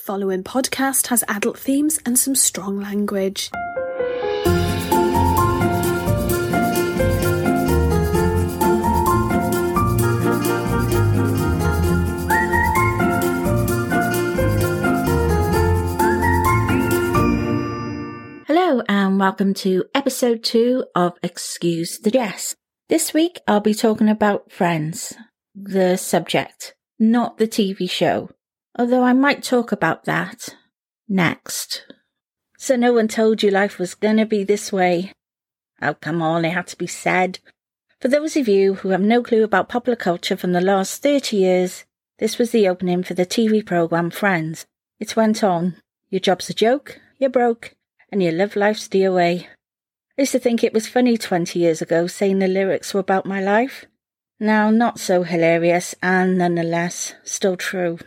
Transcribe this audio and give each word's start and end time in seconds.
following 0.00 0.42
podcast 0.42 1.08
has 1.08 1.22
adult 1.28 1.58
themes 1.58 1.98
and 2.06 2.18
some 2.18 2.34
strong 2.34 2.80
language. 2.80 3.50
Hello, 18.46 18.82
and 18.88 19.20
welcome 19.20 19.52
to 19.54 19.84
episode 19.94 20.42
two 20.42 20.86
of 20.94 21.12
Excuse 21.22 21.98
the 21.98 22.10
Jess. 22.10 22.56
This 22.88 23.12
week 23.12 23.38
I'll 23.46 23.60
be 23.60 23.74
talking 23.74 24.08
about 24.08 24.50
Friends, 24.50 25.14
the 25.54 25.98
subject, 25.98 26.74
not 26.98 27.36
the 27.36 27.46
TV 27.46 27.88
show, 27.88 28.30
although 28.78 29.02
I 29.02 29.12
might 29.12 29.42
talk 29.42 29.72
about 29.72 30.04
that 30.04 30.54
next. 31.08 31.86
So, 32.58 32.76
no 32.76 32.92
one 32.92 33.08
told 33.08 33.42
you 33.42 33.50
life 33.50 33.78
was 33.78 33.94
gonna 33.94 34.26
be 34.26 34.44
this 34.44 34.72
way. 34.72 35.12
Oh, 35.80 35.94
come 35.94 36.20
on, 36.20 36.44
it 36.44 36.52
had 36.52 36.66
to 36.68 36.76
be 36.76 36.86
said. 36.86 37.38
For 38.00 38.08
those 38.08 38.36
of 38.36 38.48
you 38.48 38.74
who 38.74 38.90
have 38.90 39.00
no 39.00 39.22
clue 39.22 39.44
about 39.44 39.68
popular 39.68 39.96
culture 39.96 40.36
from 40.36 40.52
the 40.52 40.60
last 40.60 41.02
30 41.02 41.36
years, 41.36 41.84
this 42.18 42.38
was 42.38 42.50
the 42.50 42.68
opening 42.68 43.02
for 43.02 43.14
the 43.14 43.26
TV 43.26 43.64
programme 43.64 44.10
Friends. 44.10 44.66
It 44.98 45.16
went 45.16 45.42
on. 45.42 45.76
Your 46.10 46.20
job's 46.20 46.50
a 46.50 46.54
joke, 46.54 47.00
you're 47.18 47.30
broke, 47.30 47.74
and 48.10 48.22
you 48.22 48.30
live 48.30 48.56
life's 48.56 48.88
DOA. 48.88 49.46
I 49.46 50.22
used 50.22 50.32
to 50.32 50.38
think 50.38 50.62
it 50.62 50.74
was 50.74 50.88
funny 50.88 51.16
20 51.16 51.58
years 51.58 51.80
ago 51.80 52.06
saying 52.06 52.40
the 52.40 52.48
lyrics 52.48 52.92
were 52.92 53.00
about 53.00 53.24
my 53.24 53.40
life. 53.40 53.86
Now, 54.38 54.70
not 54.70 54.98
so 54.98 55.22
hilarious, 55.22 55.94
and 56.02 56.36
nonetheless, 56.36 57.14
still 57.24 57.56
true. 57.56 57.98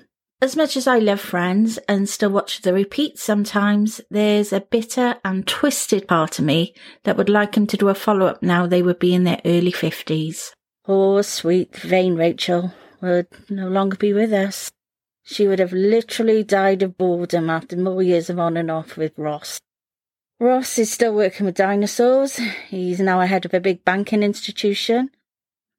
As 0.44 0.58
much 0.58 0.76
as 0.76 0.88
I 0.88 1.00
love 1.00 1.22
Friends 1.22 1.78
and 1.88 2.10
still 2.10 2.30
watch 2.30 2.64
the 2.64 2.74
repeats 2.74 3.24
sometimes, 3.24 4.02
there's 4.12 4.52
a 4.52 4.60
bitter 4.60 5.16
and 5.24 5.48
twisted 5.48 6.06
part 6.06 6.38
of 6.38 6.44
me 6.44 6.74
that 7.06 7.16
would 7.16 7.30
like 7.30 7.54
them 7.54 7.66
to 7.68 7.78
do 7.78 7.88
a 7.88 7.96
follow 7.96 8.26
up 8.26 8.44
now 8.44 8.68
they 8.68 8.82
would 8.82 9.00
be 9.00 9.14
in 9.14 9.24
their 9.24 9.40
early 9.46 9.72
50s. 9.72 10.52
Poor, 10.84 11.24
sweet, 11.24 11.74
vain 11.78 12.18
Rachel 12.18 12.74
would 13.00 13.28
no 13.50 13.70
longer 13.70 13.96
be 13.96 14.12
with 14.12 14.34
us. 14.34 14.70
She 15.24 15.48
would 15.48 15.60
have 15.60 15.72
literally 15.72 16.44
died 16.44 16.84
of 16.84 16.98
boredom 16.98 17.50
after 17.50 17.78
more 17.78 18.04
years 18.04 18.30
of 18.30 18.38
on 18.38 18.58
and 18.58 18.70
off 18.70 18.98
with 18.98 19.14
Ross. 19.18 19.62
Ross 20.42 20.78
is 20.78 20.92
still 20.92 21.16
working 21.16 21.46
with 21.46 21.56
dinosaurs. 21.56 22.36
He's 22.68 23.00
now 23.00 23.22
ahead 23.22 23.46
of 23.46 23.54
a 23.54 23.62
big 23.62 23.86
banking 23.86 24.24
institution. 24.24 25.10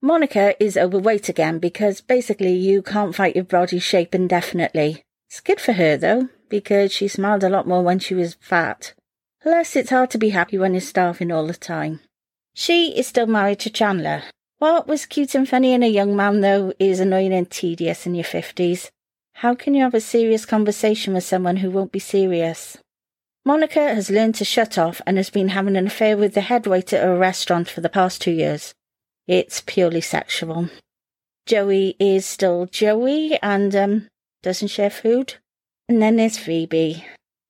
Monica 0.05 0.55
is 0.63 0.77
overweight 0.77 1.31
again 1.31 1.59
because 1.59 2.03
basically 2.03 2.53
you 2.53 2.83
can't 2.83 3.15
fight 3.15 3.35
your 3.35 3.45
body 3.47 3.79
shape 3.79 4.15
indefinitely. 4.15 5.03
It's 5.29 5.41
good 5.41 5.59
for 5.59 5.73
her 5.73 5.97
though, 5.97 6.29
because 6.51 6.93
she 6.93 7.09
smiled 7.09 7.43
a 7.43 7.49
lot 7.49 7.67
more 7.67 7.83
when 7.83 7.99
she 8.01 8.15
was 8.15 8.37
fat. 8.39 8.93
Plus, 9.41 9.75
it's 9.75 9.89
hard 9.89 10.11
to 10.11 10.19
be 10.19 10.29
happy 10.29 10.59
when 10.59 10.75
you're 10.75 10.83
starving 10.83 11.33
all 11.33 11.47
the 11.47 11.55
time. 11.55 12.01
She 12.53 12.95
is 12.95 13.07
still 13.07 13.27
married 13.27 13.61
to 13.61 13.71
Chandler. 13.71 14.25
What 14.59 14.87
was 14.87 15.07
cute 15.07 15.35
and 15.35 15.49
funny 15.49 15.73
in 15.73 15.83
a 15.83 15.89
young 15.89 16.15
man, 16.15 16.43
though, 16.43 16.75
is 16.79 17.01
annoying 17.01 17.33
and 17.33 17.51
tedious 17.51 18.05
in 18.05 18.15
your 18.15 18.25
50s. 18.25 18.91
How 19.37 19.55
can 19.55 19.73
you 19.73 19.85
have 19.85 19.95
a 19.95 20.03
serious 20.03 20.45
conversation 20.45 21.15
with 21.15 21.25
someone 21.25 21.57
who 21.57 21.71
won't 21.71 21.93
be 21.93 21.99
serious? 21.99 22.77
Monica 23.47 23.81
has 23.81 24.11
learned 24.11 24.35
to 24.35 24.45
shut 24.45 24.77
off 24.77 25.01
and 25.07 25.17
has 25.17 25.31
been 25.31 25.49
having 25.49 25.79
an 25.79 25.87
affair 25.87 26.15
with 26.15 26.35
the 26.35 26.43
head 26.43 26.67
waiter 26.67 26.99
at 26.99 27.09
a 27.09 27.17
restaurant 27.17 27.71
for 27.71 27.81
the 27.81 27.89
past 27.89 28.21
two 28.21 28.33
years. 28.33 28.75
It's 29.27 29.63
purely 29.63 30.01
sexual. 30.01 30.69
Joey 31.47 31.97
is 31.99 32.27
still 32.27 32.67
Joey 32.67 33.39
and 33.43 33.75
um, 33.75 34.09
doesn't 34.43 34.69
share 34.69 34.91
food. 34.91 35.35
And 35.89 36.01
then 36.01 36.17
there's 36.17 36.39
Phoebe. 36.39 37.05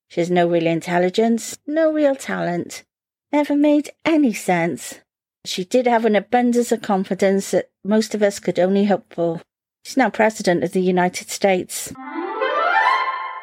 She 0.08 0.20
has 0.20 0.30
no 0.30 0.48
real 0.48 0.66
intelligence, 0.66 1.58
no 1.66 1.92
real 1.92 2.14
talent, 2.14 2.84
never 3.32 3.56
made 3.56 3.90
any 4.04 4.32
sense. 4.32 5.00
She 5.44 5.64
did 5.64 5.86
have 5.86 6.04
an 6.04 6.16
abundance 6.16 6.72
of 6.72 6.82
confidence 6.82 7.50
that 7.50 7.70
most 7.84 8.14
of 8.14 8.22
us 8.22 8.38
could 8.38 8.58
only 8.58 8.84
hope 8.84 9.12
for. 9.12 9.42
She's 9.84 9.96
now 9.96 10.10
President 10.10 10.64
of 10.64 10.72
the 10.72 10.80
United 10.80 11.28
States. 11.30 11.92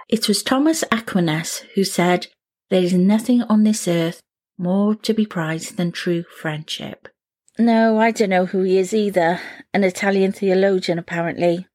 It 0.09 0.27
was 0.27 0.43
Thomas 0.43 0.83
Aquinas 0.91 1.63
who 1.75 1.83
said, 1.83 2.27
There 2.69 2.83
is 2.83 2.93
nothing 2.93 3.43
on 3.43 3.63
this 3.63 3.87
earth 3.87 4.21
more 4.57 4.95
to 4.95 5.13
be 5.13 5.25
prized 5.25 5.77
than 5.77 5.91
true 5.91 6.23
friendship. 6.23 7.07
No, 7.57 7.99
I 7.99 8.11
don't 8.11 8.29
know 8.29 8.45
who 8.45 8.63
he 8.63 8.77
is 8.77 8.93
either. 8.93 9.39
An 9.73 9.83
Italian 9.83 10.31
theologian, 10.31 10.97
apparently. 10.97 11.67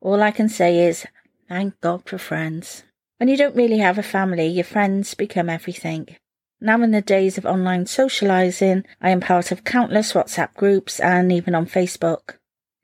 All 0.00 0.22
I 0.22 0.30
can 0.30 0.48
say 0.48 0.86
is, 0.86 1.06
thank 1.48 1.80
God 1.80 2.04
for 2.06 2.18
friends. 2.18 2.84
When 3.18 3.28
you 3.28 3.36
don't 3.36 3.56
really 3.56 3.78
have 3.78 3.98
a 3.98 4.02
family, 4.02 4.46
your 4.46 4.64
friends 4.64 5.14
become 5.14 5.50
everything. 5.50 6.16
Now, 6.60 6.80
in 6.82 6.92
the 6.92 7.02
days 7.02 7.36
of 7.36 7.46
online 7.46 7.86
socializing, 7.86 8.84
I 9.00 9.10
am 9.10 9.20
part 9.20 9.50
of 9.50 9.64
countless 9.64 10.12
WhatsApp 10.12 10.54
groups 10.54 11.00
and 11.00 11.32
even 11.32 11.54
on 11.54 11.66
Facebook. 11.66 12.36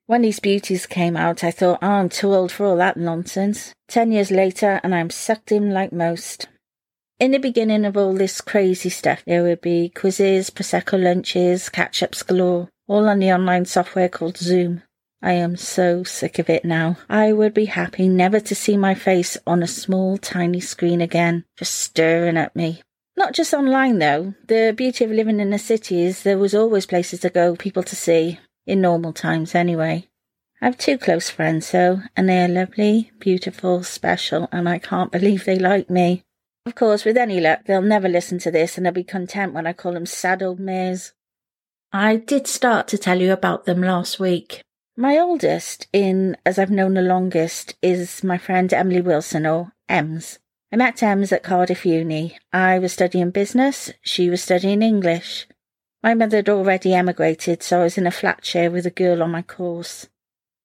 When 0.07 0.23
these 0.23 0.41
beauties 0.41 0.87
came 0.87 1.17
out, 1.17 1.43
I 1.43 1.51
thought, 1.51 1.79
oh, 1.83 1.87
I'm 1.87 2.09
too 2.09 2.35
old 2.35 2.53
for 2.53 2.67
all 2.67 2.77
that 2.77 2.97
nonsense. 2.97 3.73
Ten 3.89 4.13
years 4.13 4.31
later, 4.31 4.81
and 4.83 4.95
I'm 4.95 5.11
sucked 5.11 5.51
in 5.51 5.71
like 5.71 5.93
most. 5.93 6.49
In 7.21 7.31
the 7.31 7.39
beginning 7.39 7.85
of 7.85 7.97
all 7.97 8.13
this 8.13 8.41
crazy 8.41 8.91
stuff, 8.91 9.23
there 9.25 9.45
would 9.45 9.61
be 9.61 9.89
quizzes, 9.89 10.51
Prosecco 10.51 11.01
lunches, 11.01 11.69
catch 11.69 12.03
ups 12.03 12.25
galore, 12.25 12.69
all 12.89 13.09
on 13.09 13.21
the 13.21 13.33
online 13.33 13.67
software 13.67 14.09
called 14.09 14.37
Zoom. 14.37 14.83
I 15.23 15.35
am 15.35 15.57
so 15.57 16.03
sick 16.03 16.41
of 16.41 16.51
it 16.51 16.65
now. 16.65 16.99
I 17.09 17.33
would 17.33 17.55
be 17.55 17.67
happy 17.67 18.09
never 18.09 18.41
to 18.41 18.55
see 18.55 18.77
my 18.77 18.95
face 18.95 19.39
on 19.47 19.63
a 19.63 19.69
small, 19.69 20.19
tiny 20.19 20.59
screen 20.59 21.01
again, 21.01 21.45
just 21.57 21.75
staring 21.75 22.37
at 22.37 22.57
me. 22.57 22.83
Not 23.17 23.33
just 23.33 23.55
online 23.55 24.01
though. 24.01 24.35
The 24.49 24.75
beauty 24.77 25.05
of 25.05 25.13
living 25.13 25.39
in 25.39 25.53
a 25.53 25.59
city 25.59 26.03
is 26.03 26.25
there 26.25 26.37
was 26.37 26.53
always 26.53 26.85
places 26.85 27.21
to 27.21 27.31
go, 27.31 27.55
people 27.55 27.85
to 27.85 27.95
see, 27.95 28.41
in 28.67 28.81
normal 28.81 29.13
times 29.13 29.55
anyway. 29.55 30.09
I 30.61 30.67
have 30.67 30.79
two 30.79 30.99
close 30.99 31.31
friends 31.31 31.71
though, 31.71 32.01
and 32.17 32.29
they 32.29 32.45
are 32.45 32.49
lovely, 32.49 33.13
beautiful, 33.21 33.85
special, 33.85 34.49
and 34.51 34.69
I 34.69 34.81
can't 34.81 35.13
believe 35.13 35.45
they 35.45 35.59
like 35.61 35.89
me. 35.89 36.25
Of 36.67 36.75
course, 36.75 37.05
with 37.05 37.19
any 37.19 37.41
luck, 37.41 37.61
they'll 37.67 37.83
never 37.83 38.09
listen 38.09 38.39
to 38.41 38.51
this 38.51 38.77
and 38.77 38.87
they'll 38.87 38.93
be 38.93 39.05
content 39.05 39.53
when 39.53 39.67
I 39.67 39.75
call 39.75 39.93
them 39.93 40.07
sad 40.07 40.43
old 40.43 40.59
mares. 40.59 41.13
I 41.93 42.17
did 42.17 42.47
start 42.47 42.89
to 42.89 42.99
tell 42.99 43.21
you 43.21 43.33
about 43.33 43.67
them 43.67 43.83
last 43.83 44.19
week. 44.19 44.63
My 44.97 45.19
oldest, 45.19 45.89
in 45.93 46.37
as 46.47 46.59
I've 46.59 46.71
known 46.71 46.95
the 46.95 47.03
longest, 47.03 47.75
is 47.83 48.25
my 48.25 48.39
friend 48.39 48.73
Emily 48.73 49.01
Wilson, 49.01 49.45
or 49.45 49.73
Ems. 49.89 50.39
I 50.73 50.77
met 50.77 51.03
Ems 51.03 51.33
at 51.33 51.43
Cardiff 51.43 51.85
Uni. 51.85 52.39
I 52.53 52.79
was 52.79 52.93
studying 52.93 53.31
business, 53.31 53.93
she 54.01 54.31
was 54.31 54.43
studying 54.43 54.83
English. 54.83 55.47
My 56.03 56.15
mother 56.15 56.39
had 56.39 56.49
already 56.49 56.95
emigrated, 56.95 57.63
so 57.63 57.81
I 57.81 57.85
was 57.85 57.99
in 57.99 58.07
a 58.07 58.11
flat 58.11 58.45
share 58.45 58.71
with 58.71 58.87
a 58.87 58.91
girl 58.91 59.23
on 59.23 59.31
my 59.31 59.43
course. 59.43 60.09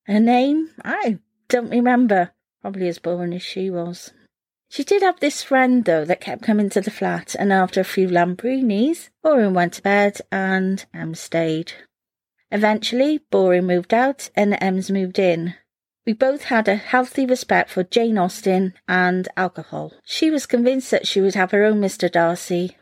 Her 0.06 0.20
name? 0.20 0.70
I 0.84 1.20
don't 1.48 1.70
remember. 1.70 2.32
Probably 2.62 2.88
as 2.88 3.00
boring 3.00 3.34
as 3.34 3.42
she 3.42 3.70
was. 3.70 4.12
She 4.70 4.84
did 4.84 5.02
have 5.02 5.20
this 5.20 5.42
friend, 5.42 5.84
though, 5.84 6.06
that 6.06 6.22
kept 6.22 6.44
coming 6.44 6.70
to 6.70 6.82
the 6.82 6.92
flat, 6.92 7.36
and 7.38 7.52
after 7.52 7.82
a 7.82 7.84
few 7.84 8.08
Lambrinis, 8.08 9.10
Boring 9.24 9.56
went 9.56 9.74
to 9.74 9.82
bed 9.82 10.22
and 10.32 10.86
Em 10.94 11.16
stayed. 11.16 11.74
Eventually, 12.52 13.20
Boring 13.32 13.66
moved 13.66 13.94
out 13.94 14.30
and 14.36 14.56
Ems 14.62 14.92
moved 14.92 15.18
in. 15.18 15.56
We 16.06 16.14
both 16.14 16.46
had 16.46 16.68
a 16.68 16.76
healthy 16.76 17.26
respect 17.26 17.70
for 17.70 17.84
Jane 17.84 18.18
Austen 18.18 18.74
and 18.88 19.28
alcohol. 19.36 19.94
She 20.04 20.32
was 20.32 20.46
convinced 20.46 20.92
that 20.92 21.08
she 21.08 21.20
would 21.20 21.36
have 21.36 21.52
her 21.52 21.64
own 21.64 21.82
Mr. 21.82 22.12
Darcy, 22.12 22.78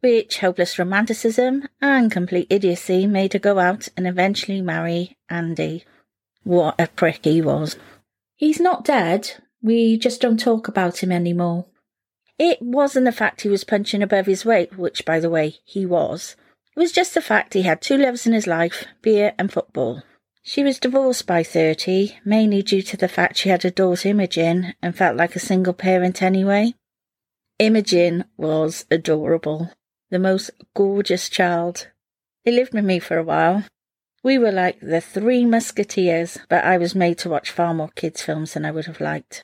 which 0.00 0.38
hopeless 0.38 0.78
romanticism 0.78 1.68
and 1.80 2.10
complete 2.10 2.46
idiocy 2.50 3.06
made 3.06 3.32
her 3.32 3.38
go 3.38 3.58
out 3.58 3.88
and 3.96 4.06
eventually 4.06 4.62
marry 4.62 5.16
Andy. 5.28 5.84
What 6.42 6.74
a 6.78 6.86
prick 6.86 7.24
he 7.24 7.42
was. 7.42 7.76
He's 8.34 8.60
not 8.60 8.84
dead, 8.84 9.32
we 9.62 9.98
just 9.98 10.20
don't 10.20 10.40
talk 10.40 10.68
about 10.68 11.02
him 11.02 11.12
anymore. 11.12 11.66
It 12.38 12.62
wasn't 12.62 13.04
the 13.04 13.12
fact 13.12 13.42
he 13.42 13.48
was 13.48 13.64
punching 13.64 14.02
above 14.02 14.26
his 14.26 14.44
weight, 14.44 14.78
which, 14.78 15.04
by 15.04 15.20
the 15.20 15.28
way, 15.28 15.56
he 15.64 15.84
was. 15.84 16.36
It 16.74 16.80
was 16.80 16.92
just 16.92 17.12
the 17.12 17.20
fact 17.20 17.52
he 17.52 17.62
had 17.62 17.82
two 17.82 17.98
loves 17.98 18.26
in 18.26 18.32
his 18.32 18.46
life 18.46 18.86
beer 19.02 19.34
and 19.38 19.52
football. 19.52 20.02
She 20.42 20.64
was 20.64 20.78
divorced 20.78 21.26
by 21.26 21.42
30, 21.42 22.16
mainly 22.24 22.62
due 22.62 22.80
to 22.82 22.96
the 22.96 23.08
fact 23.08 23.36
she 23.36 23.50
had 23.50 23.64
a 23.64 23.70
daughter 23.70 24.08
Imogen 24.08 24.72
and 24.80 24.96
felt 24.96 25.16
like 25.16 25.36
a 25.36 25.40
single 25.40 25.74
parent 25.74 26.22
anyway. 26.22 26.74
Imogen 27.58 28.24
was 28.38 28.86
adorable, 28.90 29.70
the 30.10 30.18
most 30.18 30.50
gorgeous 30.74 31.28
child. 31.28 31.88
They 32.44 32.52
lived 32.52 32.72
with 32.72 32.86
me 32.86 32.98
for 33.00 33.18
a 33.18 33.22
while. 33.22 33.64
We 34.22 34.38
were 34.38 34.52
like 34.52 34.80
the 34.80 35.02
three 35.02 35.44
musketeers, 35.44 36.38
but 36.48 36.64
I 36.64 36.78
was 36.78 36.94
made 36.94 37.18
to 37.18 37.28
watch 37.28 37.50
far 37.50 37.74
more 37.74 37.90
kids' 37.94 38.22
films 38.22 38.54
than 38.54 38.64
I 38.64 38.70
would 38.70 38.86
have 38.86 39.00
liked. 39.00 39.42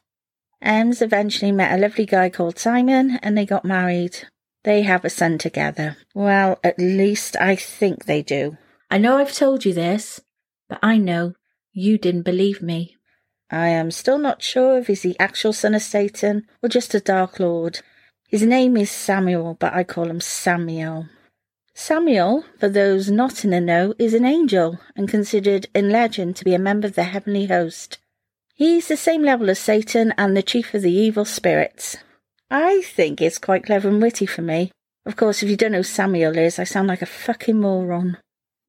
Ems 0.62 1.03
eventually 1.03 1.53
met 1.53 1.73
a 1.73 1.81
lovely 1.81 2.06
guy 2.06 2.31
called 2.31 2.58
Simon 2.58 3.19
and 3.23 3.37
they 3.37 3.47
got 3.47 3.64
married. 3.64 4.26
They 4.64 4.82
have 4.82 5.05
a 5.05 5.11
son 5.11 5.38
together. 5.38 5.97
Well, 6.14 6.58
at 6.64 6.79
least 6.79 7.37
I 7.41 7.56
think 7.56 8.05
they 8.05 8.23
do. 8.23 8.56
I 8.91 8.99
know 8.99 9.19
I've 9.19 9.32
told 9.32 9.64
you 9.64 9.73
this, 9.73 10.20
but 10.69 10.79
I 10.82 10.99
know 10.99 11.35
you 11.73 11.99
didn't 11.99 12.23
believe 12.23 12.62
me. 12.62 12.97
I 13.50 13.69
am 13.69 13.91
still 13.91 14.19
not 14.19 14.43
sure 14.43 14.79
if 14.79 14.88
he's 14.88 15.03
the 15.03 15.19
actual 15.20 15.53
son 15.53 15.75
of 15.75 15.82
Satan 15.82 16.47
or 16.62 16.69
just 16.69 16.94
a 16.94 17.00
Dark 17.00 17.38
Lord. 17.38 17.81
His 18.29 18.43
name 18.43 18.76
is 18.76 18.91
Samuel, 18.91 19.56
but 19.61 19.73
I 19.73 19.85
call 19.85 20.11
him 20.11 20.20
Samael. 20.20 21.08
Samael, 21.73 22.44
for 22.58 22.69
those 22.69 23.11
not 23.11 23.44
in 23.44 23.50
the 23.50 23.61
know, 23.61 23.94
is 23.99 24.14
an 24.14 24.25
angel 24.25 24.81
and 24.97 25.08
considered 25.08 25.67
in 25.75 25.91
legend 25.91 26.35
to 26.37 26.44
be 26.44 26.55
a 26.55 26.58
member 26.58 26.88
of 26.88 26.94
the 26.94 27.05
heavenly 27.05 27.47
host. 27.47 27.99
He's 28.56 28.88
the 28.88 28.97
same 28.97 29.23
level 29.23 29.50
as 29.50 29.58
Satan 29.58 30.14
and 30.17 30.35
the 30.35 30.43
chief 30.43 30.73
of 30.73 30.81
the 30.81 30.91
evil 30.91 31.26
spirits. 31.26 31.99
I 32.50 32.81
think 32.81 33.20
it's 33.20 33.37
quite 33.37 33.64
clever 33.64 33.88
and 33.88 34.00
witty 34.00 34.25
for 34.25 34.41
me. 34.41 34.73
Of 35.05 35.14
course, 35.14 35.43
if 35.43 35.50
you 35.50 35.58
don't 35.58 35.73
know 35.73 35.82
Samael 35.82 36.38
is, 36.38 36.58
I 36.58 36.64
sound 36.64 36.88
like 36.88 37.03
a 37.03 37.06
fucking 37.06 37.61
moron. 37.61 38.17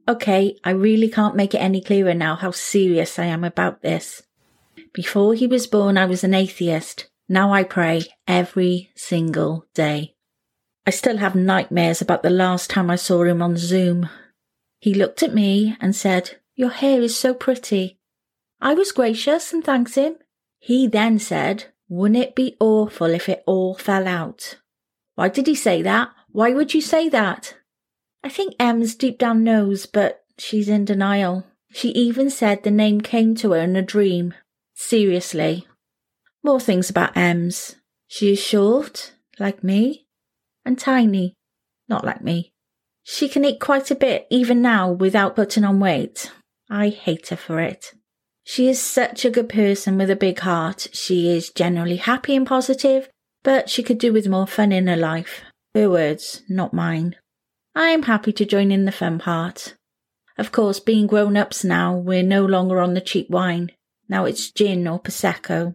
Okay, 0.05 0.57
I 0.61 0.71
really 0.71 1.09
can't 1.09 1.37
make 1.37 1.55
it 1.55 1.59
any 1.59 1.81
clearer 1.81 2.13
now 2.13 2.35
how 2.35 2.51
serious 2.51 3.17
I 3.17 3.25
am 3.25 3.45
about 3.45 3.81
this. 3.81 4.23
Before 4.93 5.33
he 5.33 5.47
was 5.47 5.67
born, 5.67 5.97
I 5.97 6.05
was 6.05 6.23
an 6.23 6.33
atheist. 6.33 7.09
Now 7.29 7.53
I 7.53 7.63
pray 7.63 8.03
every 8.27 8.91
single 8.93 9.67
day. 9.73 10.15
I 10.85 10.91
still 10.91 11.17
have 11.17 11.33
nightmares 11.33 12.01
about 12.01 12.23
the 12.23 12.29
last 12.29 12.69
time 12.69 12.89
I 12.89 12.97
saw 12.97 13.23
him 13.23 13.41
on 13.41 13.55
Zoom. 13.55 14.09
He 14.79 14.93
looked 14.93 15.23
at 15.23 15.33
me 15.33 15.77
and 15.79 15.95
said, 15.95 16.37
Your 16.55 16.71
hair 16.71 17.01
is 17.01 17.17
so 17.17 17.33
pretty. 17.33 17.96
I 18.59 18.73
was 18.73 18.91
gracious 18.91 19.53
and 19.53 19.63
thanked 19.63 19.95
him. 19.95 20.17
He 20.59 20.87
then 20.87 21.19
said, 21.19 21.65
Wouldn't 21.87 22.23
it 22.23 22.35
be 22.35 22.57
awful 22.59 23.07
if 23.07 23.29
it 23.29 23.43
all 23.45 23.75
fell 23.75 24.07
out? 24.07 24.57
Why 25.15 25.29
did 25.29 25.47
he 25.47 25.55
say 25.55 25.81
that? 25.83 26.09
Why 26.29 26.51
would 26.51 26.73
you 26.73 26.81
say 26.81 27.09
that? 27.09 27.55
I 28.23 28.29
think 28.29 28.55
Ems 28.59 28.95
deep 28.95 29.17
down 29.19 29.43
knows, 29.43 29.85
but 29.85 30.23
she's 30.37 30.69
in 30.69 30.85
denial. 30.85 31.45
She 31.71 31.89
even 31.89 32.29
said 32.29 32.63
the 32.63 32.71
name 32.71 33.01
came 33.01 33.35
to 33.35 33.51
her 33.51 33.59
in 33.59 33.75
a 33.75 33.81
dream. 33.81 34.33
Seriously. 34.73 35.67
More 36.43 36.59
things 36.59 36.89
about 36.89 37.15
Ems. 37.17 37.75
She 38.07 38.31
is 38.31 38.39
short, 38.39 39.13
like 39.39 39.63
me, 39.63 40.07
and 40.65 40.77
tiny, 40.79 41.35
not 41.89 42.05
like 42.05 42.23
me. 42.23 42.53
She 43.03 43.29
can 43.29 43.45
eat 43.45 43.59
quite 43.59 43.91
a 43.91 43.95
bit 43.95 44.27
even 44.29 44.61
now 44.61 44.91
without 44.91 45.35
putting 45.35 45.63
on 45.63 45.79
weight. 45.79 46.31
I 46.69 46.89
hate 46.89 47.29
her 47.29 47.35
for 47.35 47.59
it. 47.59 47.93
She 48.49 48.69
is 48.69 48.81
such 48.81 49.25
a 49.25 49.29
good 49.29 49.49
person 49.49 49.97
with 49.97 50.09
a 50.09 50.15
big 50.15 50.39
heart. 50.39 50.87
She 50.93 51.29
is 51.35 51.49
generally 51.49 51.97
happy 51.97 52.33
and 52.33 52.47
positive, 52.47 53.09
but 53.43 53.69
she 53.69 53.83
could 53.83 53.97
do 53.97 54.13
with 54.13 54.29
more 54.29 54.47
fun 54.47 54.71
in 54.71 54.87
her 54.87 54.95
life. 54.95 55.41
Her 55.75 55.89
words, 55.89 56.43
not 56.47 56.73
mine. 56.73 57.17
I 57.75 57.89
am 57.89 58.03
happy 58.03 58.31
to 58.31 58.45
join 58.45 58.71
in 58.71 58.85
the 58.85 58.93
fun 58.93 59.19
part. 59.19 59.75
Of 60.37 60.53
course, 60.53 60.79
being 60.79 61.07
grown 61.07 61.35
ups 61.35 61.65
now, 61.65 61.97
we're 61.97 62.23
no 62.23 62.45
longer 62.45 62.79
on 62.79 62.93
the 62.93 63.01
cheap 63.01 63.29
wine. 63.29 63.73
Now 64.07 64.23
it's 64.23 64.49
gin 64.49 64.87
or 64.87 65.01
Prosecco. 65.01 65.73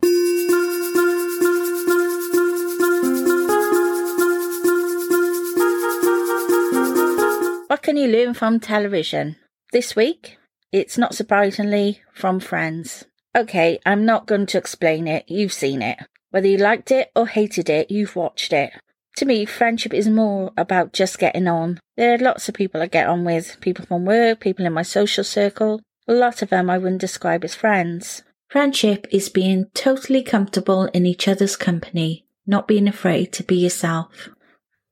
What 7.68 7.82
can 7.82 7.98
you 7.98 8.08
learn 8.08 8.32
from 8.32 8.60
television? 8.60 9.36
This 9.72 9.94
week, 9.94 10.38
it's 10.72 10.98
not 10.98 11.14
surprisingly 11.14 12.00
from 12.12 12.40
Friends. 12.40 13.04
Okay, 13.36 13.78
I'm 13.86 14.04
not 14.04 14.26
going 14.26 14.46
to 14.46 14.58
explain 14.58 15.06
it, 15.06 15.24
you've 15.28 15.52
seen 15.52 15.82
it. 15.82 15.98
Whether 16.30 16.48
you 16.48 16.58
liked 16.58 16.90
it 16.90 17.10
or 17.14 17.26
hated 17.26 17.70
it, 17.70 17.90
you've 17.90 18.16
watched 18.16 18.52
it. 18.52 18.72
To 19.16 19.26
me, 19.26 19.44
friendship 19.44 19.92
is 19.92 20.08
more 20.08 20.52
about 20.56 20.92
just 20.92 21.18
getting 21.18 21.46
on. 21.46 21.78
There 21.96 22.14
are 22.14 22.18
lots 22.18 22.48
of 22.48 22.54
people 22.54 22.82
I 22.82 22.86
get 22.86 23.06
on 23.06 23.24
with 23.24 23.60
people 23.60 23.84
from 23.84 24.06
work, 24.06 24.40
people 24.40 24.64
in 24.64 24.72
my 24.72 24.82
social 24.82 25.24
circle, 25.24 25.80
a 26.08 26.14
lot 26.14 26.42
of 26.42 26.50
them 26.50 26.68
I 26.68 26.78
wouldn't 26.78 27.00
describe 27.00 27.44
as 27.44 27.54
friends. 27.54 28.22
Friendship 28.48 29.06
is 29.10 29.28
being 29.28 29.66
totally 29.74 30.22
comfortable 30.22 30.84
in 30.86 31.06
each 31.06 31.28
other's 31.28 31.56
company, 31.56 32.26
not 32.46 32.66
being 32.66 32.88
afraid 32.88 33.32
to 33.34 33.42
be 33.42 33.56
yourself. 33.56 34.30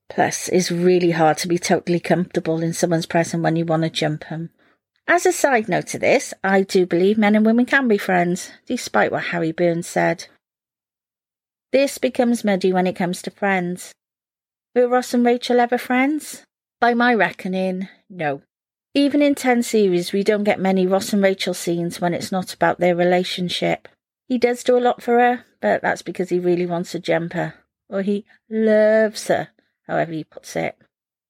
Plus, 0.09 0.49
it's 0.49 0.71
really 0.71 1.11
hard 1.11 1.37
to 1.39 1.47
be 1.47 1.57
totally 1.57 1.99
comfortable 1.99 2.61
in 2.63 2.73
someone's 2.73 3.05
presence 3.05 3.43
when 3.43 3.55
you 3.55 3.65
want 3.65 3.83
to 3.83 3.89
jump 3.89 4.29
them. 4.29 4.51
As 5.07 5.25
a 5.25 5.31
side 5.31 5.67
note 5.67 5.87
to 5.87 5.99
this, 5.99 6.33
I 6.43 6.61
do 6.61 6.85
believe 6.85 7.17
men 7.17 7.35
and 7.35 7.45
women 7.45 7.65
can 7.65 7.87
be 7.87 7.97
friends, 7.97 8.51
despite 8.65 9.11
what 9.11 9.25
Harry 9.25 9.51
Burns 9.51 9.87
said. 9.87 10.27
This 11.71 11.97
becomes 11.97 12.43
muddy 12.43 12.73
when 12.73 12.87
it 12.87 12.95
comes 12.95 13.21
to 13.23 13.31
friends. 13.31 13.93
Were 14.75 14.87
Ross 14.87 15.13
and 15.13 15.25
Rachel 15.25 15.59
ever 15.59 15.77
friends? 15.77 16.43
By 16.79 16.93
my 16.93 17.13
reckoning, 17.13 17.89
no. 18.09 18.41
Even 18.93 19.21
in 19.21 19.35
10 19.35 19.63
series, 19.63 20.11
we 20.11 20.23
don't 20.23 20.43
get 20.43 20.59
many 20.59 20.85
Ross 20.85 21.13
and 21.13 21.23
Rachel 21.23 21.53
scenes 21.53 22.01
when 22.01 22.13
it's 22.13 22.31
not 22.31 22.53
about 22.53 22.79
their 22.79 22.95
relationship. 22.95 23.87
He 24.27 24.37
does 24.37 24.63
do 24.63 24.77
a 24.77 24.79
lot 24.79 25.01
for 25.01 25.19
her, 25.19 25.45
but 25.61 25.81
that's 25.81 26.01
because 26.01 26.29
he 26.29 26.39
really 26.39 26.65
wants 26.65 26.91
to 26.91 26.99
jump 26.99 27.33
her. 27.33 27.53
Or 27.89 28.01
he 28.01 28.25
loves 28.49 29.27
her, 29.27 29.49
however 29.87 30.11
he 30.13 30.23
puts 30.23 30.55
it. 30.55 30.77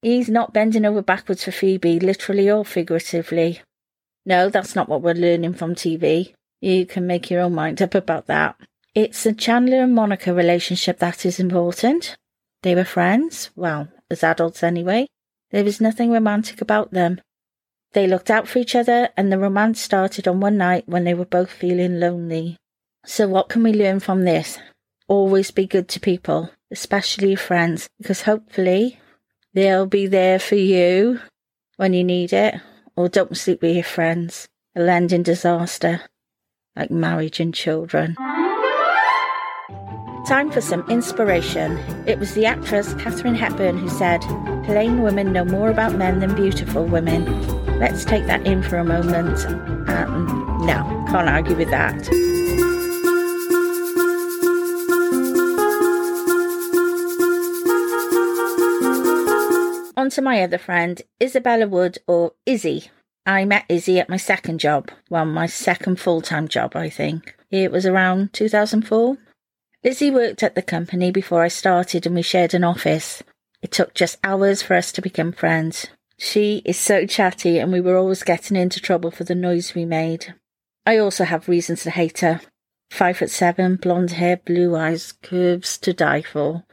He's 0.01 0.29
not 0.29 0.53
bending 0.53 0.85
over 0.85 1.01
backwards 1.01 1.43
for 1.43 1.51
Phoebe, 1.51 1.99
literally 1.99 2.49
or 2.49 2.65
figuratively. 2.65 3.61
No, 4.25 4.49
that's 4.49 4.75
not 4.75 4.89
what 4.89 5.01
we're 5.01 5.13
learning 5.13 5.53
from 5.53 5.75
TV. 5.75 6.33
You 6.59 6.85
can 6.85 7.07
make 7.07 7.29
your 7.29 7.41
own 7.41 7.53
mind 7.53 7.81
up 7.81 7.95
about 7.95 8.27
that. 8.27 8.55
It's 8.93 9.23
the 9.23 9.33
Chandler 9.33 9.83
and 9.83 9.93
Monica 9.93 10.33
relationship 10.33 10.99
that 10.99 11.25
is 11.25 11.39
important. 11.39 12.17
They 12.63 12.75
were 12.75 12.83
friends, 12.83 13.49
well, 13.55 13.87
as 14.09 14.23
adults 14.23 14.63
anyway. 14.63 15.07
There 15.51 15.63
was 15.63 15.81
nothing 15.81 16.11
romantic 16.11 16.61
about 16.61 16.91
them. 16.91 17.19
They 17.93 18.07
looked 18.07 18.29
out 18.29 18.47
for 18.47 18.59
each 18.59 18.75
other, 18.75 19.09
and 19.17 19.31
the 19.31 19.39
romance 19.39 19.81
started 19.81 20.27
on 20.27 20.39
one 20.39 20.57
night 20.57 20.87
when 20.87 21.03
they 21.03 21.13
were 21.13 21.25
both 21.25 21.51
feeling 21.51 21.99
lonely. 21.99 22.57
So, 23.05 23.27
what 23.27 23.49
can 23.49 23.63
we 23.63 23.73
learn 23.73 23.99
from 23.99 24.23
this? 24.23 24.59
Always 25.07 25.51
be 25.51 25.67
good 25.67 25.89
to 25.89 25.99
people, 25.99 26.51
especially 26.71 27.29
your 27.29 27.37
friends, 27.37 27.89
because 27.99 28.21
hopefully 28.21 29.00
they'll 29.53 29.85
be 29.85 30.07
there 30.07 30.39
for 30.39 30.55
you 30.55 31.19
when 31.77 31.93
you 31.93 32.03
need 32.03 32.33
it. 32.33 32.55
Or 32.95 33.09
don't 33.09 33.37
sleep 33.37 33.61
with 33.61 33.75
your 33.75 33.83
friends. 33.83 34.47
It'll 34.75 34.89
end 34.89 35.11
in 35.11 35.23
disaster, 35.23 36.01
like 36.75 36.91
marriage 36.91 37.39
and 37.39 37.53
children. 37.53 38.15
Time 40.27 40.51
for 40.51 40.61
some 40.61 40.87
inspiration. 40.89 41.77
It 42.05 42.19
was 42.19 42.35
the 42.35 42.45
actress 42.45 42.93
Katharine 42.95 43.35
Hepburn 43.35 43.77
who 43.77 43.89
said, 43.89 44.21
Plain 44.65 45.01
women 45.01 45.33
know 45.33 45.43
more 45.43 45.69
about 45.69 45.95
men 45.95 46.19
than 46.19 46.35
beautiful 46.35 46.85
women. 46.85 47.25
Let's 47.79 48.05
take 48.05 48.27
that 48.27 48.45
in 48.45 48.61
for 48.61 48.77
a 48.77 48.85
moment. 48.85 49.45
Um, 49.89 50.61
no, 50.65 51.05
can't 51.09 51.27
argue 51.27 51.55
with 51.55 51.71
that. 51.71 52.30
To 60.11 60.21
my 60.21 60.43
other 60.43 60.57
friend, 60.57 61.01
Isabella 61.23 61.69
Wood, 61.69 61.99
or 62.05 62.33
Izzy. 62.45 62.91
I 63.25 63.45
met 63.45 63.63
Izzy 63.69 63.97
at 63.97 64.09
my 64.09 64.17
second 64.17 64.59
job, 64.59 64.91
well, 65.09 65.23
my 65.23 65.45
second 65.45 66.01
full 66.01 66.21
time 66.21 66.49
job, 66.49 66.75
I 66.75 66.89
think. 66.89 67.33
It 67.49 67.71
was 67.71 67.85
around 67.85 68.33
2004. 68.33 69.17
Izzy 69.83 70.11
worked 70.11 70.43
at 70.43 70.55
the 70.55 70.61
company 70.61 71.11
before 71.11 71.43
I 71.43 71.47
started 71.47 72.05
and 72.05 72.13
we 72.13 72.23
shared 72.23 72.53
an 72.53 72.65
office. 72.65 73.23
It 73.61 73.71
took 73.71 73.93
just 73.93 74.17
hours 74.21 74.61
for 74.61 74.73
us 74.73 74.91
to 74.91 75.01
become 75.01 75.31
friends. 75.31 75.87
She 76.17 76.61
is 76.65 76.77
so 76.77 77.05
chatty 77.05 77.57
and 77.57 77.71
we 77.71 77.79
were 77.79 77.95
always 77.95 78.23
getting 78.23 78.57
into 78.57 78.81
trouble 78.81 79.11
for 79.11 79.23
the 79.23 79.33
noise 79.33 79.73
we 79.73 79.85
made. 79.85 80.35
I 80.85 80.97
also 80.97 81.23
have 81.23 81.47
reasons 81.47 81.83
to 81.83 81.89
hate 81.89 82.19
her. 82.19 82.41
Five 82.89 83.19
foot 83.19 83.29
seven, 83.29 83.77
blonde 83.77 84.11
hair, 84.11 84.35
blue 84.35 84.75
eyes, 84.75 85.13
curves 85.13 85.77
to 85.77 85.93
die 85.93 86.21
for. 86.21 86.65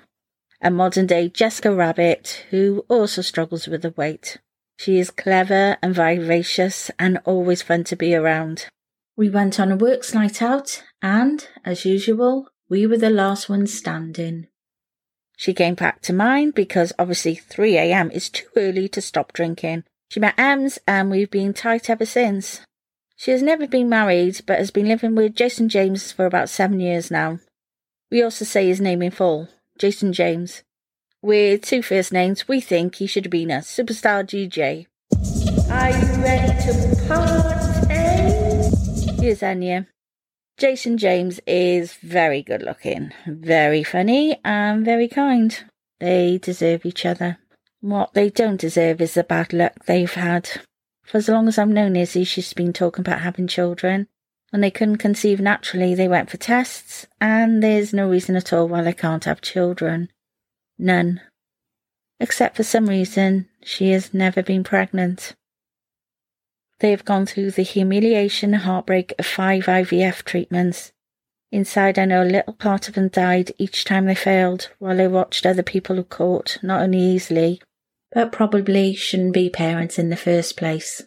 A 0.61 0.71
modern 0.73 1.07
day 1.07 1.29
Jessica 1.29 1.73
Rabbit 1.73 2.45
who 2.50 2.85
also 2.88 3.23
struggles 3.23 3.69
with 3.69 3.83
the 3.83 3.93
weight. 3.97 4.38
She 4.77 4.99
is 4.99 5.11
clever 5.11 5.77
and 5.81 5.95
vivacious 5.95 6.91
and 6.99 7.21
always 7.25 7.62
fun 7.62 7.85
to 7.85 7.97
be 7.97 8.12
around. 8.15 8.67
We 9.17 9.31
went 9.31 9.61
on 9.61 9.71
a 9.71 9.77
works 9.77 10.15
night 10.15 10.43
out 10.43 10.83
and, 11.00 11.47
as 11.65 11.85
usual, 11.85 12.49
we 12.69 12.87
were 12.88 12.99
the 12.99 13.09
last 13.09 13.49
ones 13.49 13.73
standing. 13.73 14.49
She 15.37 15.55
came 15.55 15.75
back 15.75 16.03
to 16.03 16.12
mine 16.12 16.50
because 16.50 16.93
obviously 16.99 17.37
3 17.37 17.77
a.m. 17.77 18.11
is 18.11 18.29
too 18.29 18.49
early 18.57 18.88
to 18.88 19.00
stop 19.00 19.33
drinking. 19.33 19.85
She 20.11 20.19
met 20.19 20.38
Ems 20.38 20.81
and 20.88 21.09
we've 21.09 21.31
been 21.31 21.55
tight 21.55 21.88
ever 21.88 22.07
since. 22.07 22.62
She 23.15 23.31
has 23.31 23.43
never 23.43 23.69
been 23.69 23.88
married 23.88 24.41
but 24.45 24.59
has 24.59 24.73
been 24.73 24.88
living 24.88 25.15
with 25.15 25.37
Jason 25.37 25.69
James 25.69 26.11
for 26.11 26.27
about 26.27 26.49
seven 26.49 26.81
years 26.81 27.12
now. 27.12 27.38
We 28.11 28.23
also 28.23 28.45
say 28.45 28.67
his 28.67 28.81
name 28.81 29.03
in 29.03 29.12
full, 29.12 29.49
Jason 29.79 30.13
James. 30.13 30.63
With 31.23 31.63
two 31.63 31.83
first 31.83 32.13
names, 32.13 32.47
we 32.47 32.61
think 32.61 32.97
he 32.97 33.07
should 33.07 33.25
have 33.25 33.31
been 33.31 33.51
a 33.51 33.59
superstar 33.59 34.25
DJ. 34.25 34.87
Are 35.71 35.91
you 35.91 36.23
ready 36.23 36.53
to 36.63 36.73
party? 37.09 37.49
Here's 39.21 39.43
Anya. 39.43 39.87
Jason 40.57 40.97
James 40.97 41.41
is 41.47 41.95
very 41.95 42.43
good 42.43 42.63
looking, 42.63 43.13
very 43.27 43.83
funny, 43.83 44.41
and 44.45 44.85
very 44.85 45.09
kind. 45.09 45.65
They 46.01 46.39
deserve 46.39 46.87
each 46.87 47.05
other. 47.05 47.39
What 47.81 48.15
they 48.15 48.31
don't 48.31 48.61
deserve 48.61 49.01
is 49.01 49.15
the 49.15 49.25
bad 49.25 49.53
luck 49.53 49.85
they've 49.87 50.13
had. 50.13 50.49
For 51.05 51.19
as 51.19 51.29
long 51.29 51.49
as 51.49 51.59
I've 51.59 51.69
known 51.69 51.97
Izzy, 51.97 52.25
she's 52.25 52.53
been 52.53 52.73
talking 52.73 53.03
about 53.03 53.21
having 53.21 53.47
children. 53.47 54.09
When 54.50 54.62
they 54.62 54.71
couldn't 54.71 54.97
conceive 54.97 55.40
naturally, 55.40 55.95
they 55.95 56.09
went 56.09 56.31
for 56.31 56.38
tests, 56.38 57.07
and 57.21 57.62
there's 57.62 57.93
no 57.93 58.09
reason 58.09 58.35
at 58.37 58.52
all 58.52 58.67
why 58.67 58.83
they 58.83 58.95
can't 58.95 59.25
have 59.25 59.40
children. 59.40 60.11
None. 60.78 61.21
Except 62.21 62.57
for 62.57 62.62
some 62.62 62.87
reason, 62.87 63.49
she 63.62 63.90
has 63.90 64.14
never 64.14 64.43
been 64.43 64.64
pregnant. 64.64 65.35
They 66.81 66.90
have 66.90 67.05
gone 67.05 67.26
through 67.26 67.52
the 67.52 67.62
humiliation 67.62 68.55
and 68.55 68.62
heartbreak 68.62 69.12
of 69.19 69.26
five 69.26 69.64
IVF 69.67 70.23
treatments. 70.23 70.93
Inside, 71.50 71.99
I 71.99 72.05
know 72.05 72.23
a 72.23 72.25
little 72.25 72.52
part 72.52 72.88
of 72.88 72.95
them 72.95 73.09
died 73.09 73.52
each 73.59 73.85
time 73.85 74.07
they 74.07 74.14
failed, 74.14 74.71
while 74.78 74.97
they 74.97 75.09
watched 75.09 75.47
other 75.47 75.62
people 75.62 75.97
who 75.97 76.05
caught, 76.05 76.59
not 76.62 76.83
only 76.83 77.00
easily, 77.00 77.61
but 78.12 78.33
probably 78.33 78.95
shouldn't 78.95 79.35
be 79.35 79.50
parents 79.50 79.99
in 79.99 80.11
the 80.11 80.17
first 80.17 80.57
place. 80.57 81.02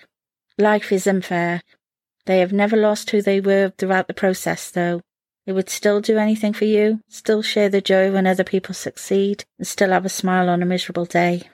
Life 0.58 0.92
is 0.92 1.08
unfair. 1.08 1.62
They 2.26 2.40
have 2.40 2.54
never 2.54 2.78
lost 2.78 3.10
who 3.10 3.22
they 3.22 3.40
were 3.40 3.74
throughout 3.78 4.08
the 4.08 4.14
process, 4.14 4.70
though. 4.70 5.02
They 5.46 5.52
would 5.52 5.70
still 5.70 6.02
do 6.02 6.18
anything 6.18 6.54
for 6.54 6.66
you, 6.66 7.02
still 7.10 7.42
share 7.42 7.70
the 7.70 7.82
joy 7.82 8.12
when 8.12 8.28
other 8.28 8.44
people 8.44 8.76
succeed, 8.76 9.44
and 9.58 9.66
still 9.66 9.90
have 9.90 10.06
a 10.06 10.10
smile 10.10 10.50
on 10.50 10.62
a 10.62 10.66
miserable 10.66 11.06
day. 11.06 11.50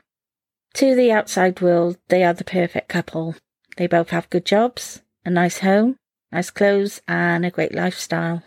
To 0.75 0.93
the 0.93 1.11
outside 1.11 1.61
world, 1.61 1.97
they 2.09 2.23
are 2.23 2.33
the 2.33 2.43
perfect 2.43 2.89
couple. 2.89 3.35
They 3.77 3.87
both 3.87 4.09
have 4.09 4.29
good 4.29 4.45
jobs, 4.45 5.01
a 5.25 5.29
nice 5.29 5.59
home, 5.59 5.95
nice 6.31 6.49
clothes, 6.49 7.01
and 7.07 7.45
a 7.45 7.51
great 7.51 7.73
lifestyle. 7.73 8.43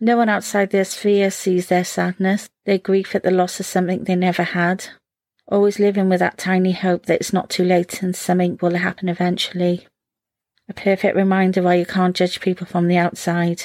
No 0.00 0.16
one 0.16 0.30
outside 0.30 0.70
their 0.70 0.86
sphere 0.86 1.30
sees 1.30 1.68
their 1.68 1.84
sadness, 1.84 2.48
their 2.64 2.78
grief 2.78 3.14
at 3.14 3.22
the 3.22 3.30
loss 3.30 3.60
of 3.60 3.66
something 3.66 4.04
they 4.04 4.16
never 4.16 4.42
had, 4.42 4.86
always 5.46 5.78
living 5.78 6.08
with 6.08 6.20
that 6.20 6.38
tiny 6.38 6.72
hope 6.72 7.06
that 7.06 7.20
it's 7.20 7.32
not 7.32 7.50
too 7.50 7.64
late 7.64 8.02
and 8.02 8.16
something 8.16 8.58
will 8.62 8.76
happen 8.76 9.10
eventually. 9.10 9.86
A 10.70 10.72
perfect 10.72 11.16
reminder 11.16 11.62
why 11.62 11.74
you 11.74 11.84
can't 11.84 12.14
judge 12.14 12.40
people 12.40 12.64
from 12.64 12.86
the 12.86 12.96
outside. 12.96 13.64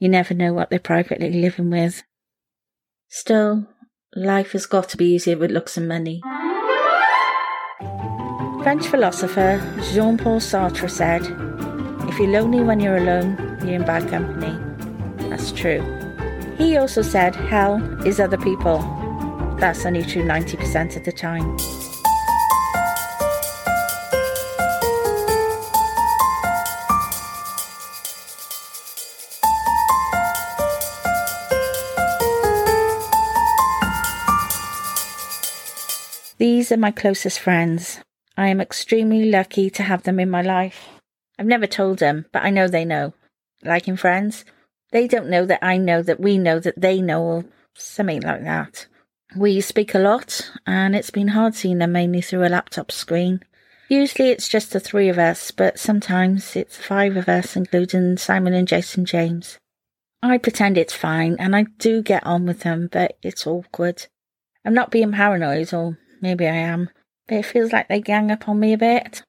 You 0.00 0.08
never 0.08 0.34
know 0.34 0.52
what 0.52 0.70
they're 0.70 0.80
privately 0.80 1.30
living 1.30 1.70
with. 1.70 2.02
Still, 3.08 3.68
life 4.12 4.50
has 4.50 4.66
got 4.66 4.88
to 4.88 4.96
be 4.96 5.04
easier 5.04 5.38
with 5.38 5.52
looks 5.52 5.76
and 5.76 5.86
money. 5.86 6.20
French 8.64 8.88
philosopher 8.88 9.62
Jean 9.92 10.18
Paul 10.18 10.40
Sartre 10.40 10.90
said, 10.90 11.22
If 12.10 12.18
you're 12.18 12.40
lonely 12.40 12.60
when 12.60 12.80
you're 12.80 12.96
alone, 12.96 13.36
you're 13.64 13.76
in 13.76 13.84
bad 13.84 14.08
company. 14.08 14.58
That's 15.30 15.52
true. 15.52 15.80
He 16.58 16.76
also 16.76 17.02
said, 17.02 17.36
Hell 17.36 17.76
is 18.04 18.18
other 18.18 18.38
people. 18.38 18.80
That's 19.60 19.86
only 19.86 20.02
true 20.02 20.24
90% 20.24 20.96
of 20.96 21.04
the 21.04 21.12
time. 21.12 21.56
These 36.66 36.72
are 36.72 36.78
my 36.78 36.90
closest 36.90 37.38
friends. 37.38 38.00
I 38.36 38.48
am 38.48 38.60
extremely 38.60 39.30
lucky 39.30 39.70
to 39.70 39.84
have 39.84 40.02
them 40.02 40.18
in 40.18 40.28
my 40.28 40.42
life. 40.42 40.88
I've 41.38 41.46
never 41.46 41.68
told 41.68 42.00
them, 42.00 42.26
but 42.32 42.42
I 42.42 42.50
know 42.50 42.66
they 42.66 42.84
know. 42.84 43.14
Like 43.62 43.86
in 43.86 43.96
Friends, 43.96 44.44
they 44.90 45.06
don't 45.06 45.30
know 45.30 45.46
that 45.46 45.64
I 45.64 45.76
know 45.76 46.02
that 46.02 46.18
we 46.18 46.38
know 46.38 46.58
that 46.58 46.74
they 46.76 47.00
know, 47.00 47.22
or 47.22 47.44
something 47.74 48.20
like 48.22 48.42
that. 48.42 48.88
We 49.36 49.60
speak 49.60 49.94
a 49.94 50.00
lot, 50.00 50.50
and 50.66 50.96
it's 50.96 51.10
been 51.10 51.28
hard 51.28 51.54
seeing 51.54 51.78
them 51.78 51.92
mainly 51.92 52.20
through 52.20 52.44
a 52.44 52.50
laptop 52.50 52.90
screen. 52.90 53.44
Usually 53.88 54.30
it's 54.30 54.48
just 54.48 54.72
the 54.72 54.80
three 54.80 55.08
of 55.08 55.20
us, 55.20 55.52
but 55.52 55.78
sometimes 55.78 56.56
it's 56.56 56.76
five 56.76 57.16
of 57.16 57.28
us, 57.28 57.54
including 57.54 58.16
Simon 58.16 58.54
and 58.54 58.66
Jason 58.66 59.04
James. 59.04 59.60
I 60.20 60.36
pretend 60.38 60.78
it's 60.78 60.94
fine, 60.94 61.36
and 61.38 61.54
I 61.54 61.66
do 61.78 62.02
get 62.02 62.26
on 62.26 62.44
with 62.44 62.62
them, 62.62 62.88
but 62.90 63.16
it's 63.22 63.46
awkward. 63.46 64.08
I'm 64.64 64.74
not 64.74 64.90
being 64.90 65.12
paranoid, 65.12 65.72
or 65.72 65.96
maybe 66.20 66.46
I 66.46 66.56
am 66.56 66.90
but 67.26 67.38
it 67.38 67.46
feels 67.46 67.72
like 67.72 67.88
they 67.88 68.00
gang 68.00 68.30
up 68.30 68.48
on 68.48 68.60
me 68.60 68.72
a 68.72 68.78
bit. 68.78 69.22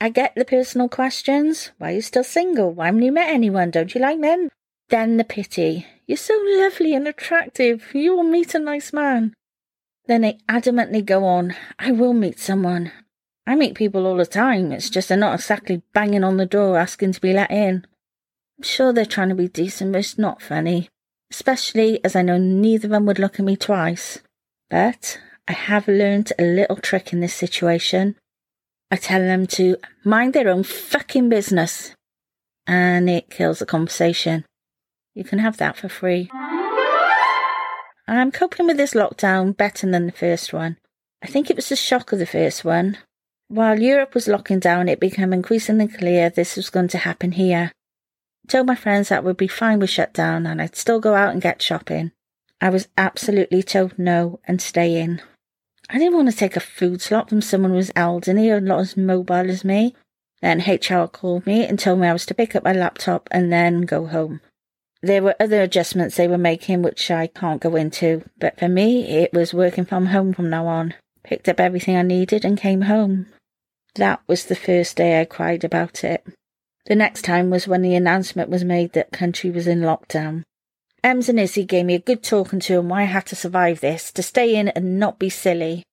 I 0.00 0.08
get 0.08 0.34
the 0.34 0.44
personal 0.44 0.88
questions. 0.88 1.70
Why 1.78 1.90
are 1.90 1.94
you 1.96 2.02
still 2.02 2.24
single? 2.24 2.72
Why 2.72 2.86
haven't 2.86 3.02
you 3.02 3.12
met 3.12 3.28
anyone? 3.28 3.70
Don't 3.70 3.94
you 3.94 4.00
like 4.00 4.18
men? 4.18 4.48
Then 4.88 5.18
the 5.18 5.24
pity. 5.24 5.86
You're 6.06 6.16
so 6.16 6.40
lovely 6.42 6.94
and 6.94 7.06
attractive. 7.06 7.88
You 7.92 8.16
will 8.16 8.24
meet 8.24 8.54
a 8.54 8.58
nice 8.58 8.92
man. 8.92 9.34
Then 10.06 10.22
they 10.22 10.38
adamantly 10.48 11.04
go 11.04 11.24
on. 11.24 11.54
I 11.78 11.92
will 11.92 12.14
meet 12.14 12.40
someone. 12.40 12.90
I 13.46 13.54
meet 13.54 13.74
people 13.74 14.06
all 14.06 14.16
the 14.16 14.26
time. 14.26 14.72
It's 14.72 14.90
just 14.90 15.08
they're 15.08 15.18
not 15.18 15.34
exactly 15.34 15.82
banging 15.92 16.24
on 16.24 16.38
the 16.38 16.46
door 16.46 16.78
asking 16.78 17.12
to 17.12 17.20
be 17.20 17.32
let 17.32 17.50
in. 17.50 17.86
I'm 18.58 18.64
sure 18.64 18.92
they're 18.92 19.04
trying 19.04 19.28
to 19.28 19.34
be 19.34 19.48
decent, 19.48 19.92
but 19.92 19.98
it's 19.98 20.18
not 20.18 20.42
funny. 20.42 20.88
Especially 21.30 22.02
as 22.04 22.16
I 22.16 22.22
know 22.22 22.38
neither 22.38 22.86
of 22.86 22.92
them 22.92 23.06
would 23.06 23.18
look 23.18 23.38
at 23.38 23.44
me 23.44 23.56
twice. 23.56 24.20
But 24.68 25.18
I 25.50 25.54
have 25.54 25.88
learned 25.88 26.32
a 26.38 26.44
little 26.44 26.76
trick 26.76 27.12
in 27.12 27.18
this 27.18 27.34
situation. 27.34 28.14
I 28.88 28.94
tell 28.94 29.20
them 29.20 29.48
to 29.48 29.78
mind 30.04 30.32
their 30.32 30.48
own 30.48 30.62
fucking 30.62 31.28
business, 31.28 31.92
and 32.68 33.10
it 33.10 33.30
kills 33.30 33.58
the 33.58 33.66
conversation. 33.66 34.44
You 35.12 35.24
can 35.24 35.40
have 35.40 35.56
that 35.56 35.76
for 35.76 35.88
free. 35.88 36.30
I'm 38.06 38.30
coping 38.30 38.68
with 38.68 38.76
this 38.76 38.94
lockdown 38.94 39.56
better 39.56 39.90
than 39.90 40.06
the 40.06 40.12
first 40.12 40.52
one. 40.52 40.76
I 41.20 41.26
think 41.26 41.50
it 41.50 41.56
was 41.56 41.68
the 41.68 41.74
shock 41.74 42.12
of 42.12 42.20
the 42.20 42.26
first 42.26 42.64
one. 42.64 42.98
While 43.48 43.80
Europe 43.80 44.14
was 44.14 44.28
locking 44.28 44.60
down, 44.60 44.88
it 44.88 45.00
became 45.00 45.32
increasingly 45.32 45.88
clear 45.88 46.30
this 46.30 46.54
was 46.54 46.70
going 46.70 46.86
to 46.94 46.98
happen 46.98 47.32
here. 47.32 47.72
I 48.46 48.52
told 48.52 48.68
my 48.68 48.76
friends 48.76 49.08
that 49.08 49.24
would 49.24 49.36
be 49.36 49.48
fine 49.48 49.80
with 49.80 49.90
shutdown 49.90 50.46
and 50.46 50.62
I'd 50.62 50.76
still 50.76 51.00
go 51.00 51.16
out 51.16 51.32
and 51.32 51.42
get 51.42 51.60
shopping. 51.60 52.12
I 52.60 52.70
was 52.70 52.86
absolutely 52.96 53.64
told 53.64 53.98
no 53.98 54.38
and 54.46 54.62
stay 54.62 55.00
in. 55.00 55.20
I 55.92 55.98
didn't 55.98 56.14
want 56.14 56.30
to 56.30 56.36
take 56.36 56.54
a 56.54 56.60
food 56.60 57.02
slot 57.02 57.28
from 57.28 57.42
someone 57.42 57.72
who 57.72 57.76
was 57.76 57.90
elderly 57.96 58.48
or 58.48 58.60
not 58.60 58.78
as 58.78 58.96
mobile 58.96 59.50
as 59.50 59.64
me. 59.64 59.96
Then 60.40 60.60
HR 60.60 61.08
called 61.08 61.46
me 61.46 61.66
and 61.66 61.80
told 61.80 61.98
me 61.98 62.06
I 62.06 62.12
was 62.12 62.24
to 62.26 62.34
pick 62.34 62.54
up 62.54 62.62
my 62.62 62.72
laptop 62.72 63.28
and 63.32 63.52
then 63.52 63.82
go 63.82 64.06
home. 64.06 64.40
There 65.02 65.22
were 65.22 65.34
other 65.40 65.62
adjustments 65.62 66.16
they 66.16 66.28
were 66.28 66.38
making 66.38 66.82
which 66.82 67.10
I 67.10 67.26
can't 67.26 67.60
go 67.60 67.74
into, 67.74 68.24
but 68.38 68.56
for 68.56 68.68
me 68.68 69.02
it 69.02 69.32
was 69.32 69.52
working 69.52 69.84
from 69.84 70.06
home 70.06 70.32
from 70.32 70.48
now 70.48 70.68
on. 70.68 70.94
Picked 71.24 71.48
up 71.48 71.58
everything 71.58 71.96
I 71.96 72.02
needed 72.02 72.44
and 72.44 72.56
came 72.56 72.82
home. 72.82 73.26
That 73.96 74.20
was 74.28 74.44
the 74.44 74.54
first 74.54 74.96
day 74.96 75.20
I 75.20 75.24
cried 75.24 75.64
about 75.64 76.04
it. 76.04 76.24
The 76.86 76.94
next 76.94 77.22
time 77.22 77.50
was 77.50 77.66
when 77.66 77.82
the 77.82 77.96
announcement 77.96 78.48
was 78.48 78.62
made 78.64 78.92
that 78.92 79.10
country 79.10 79.50
was 79.50 79.66
in 79.66 79.80
lockdown. 79.80 80.44
Ems 81.02 81.28
and 81.28 81.40
Izzy 81.40 81.64
gave 81.64 81.86
me 81.86 81.94
a 81.94 81.98
good 81.98 82.22
talking 82.22 82.60
to 82.60 82.76
on 82.76 82.88
why 82.88 83.02
I 83.02 83.04
had 83.04 83.26
to 83.26 83.36
survive 83.36 83.80
this, 83.80 84.12
to 84.12 84.22
stay 84.22 84.54
in 84.54 84.68
and 84.68 84.98
not 84.98 85.18
be 85.18 85.30
silly. 85.30 85.84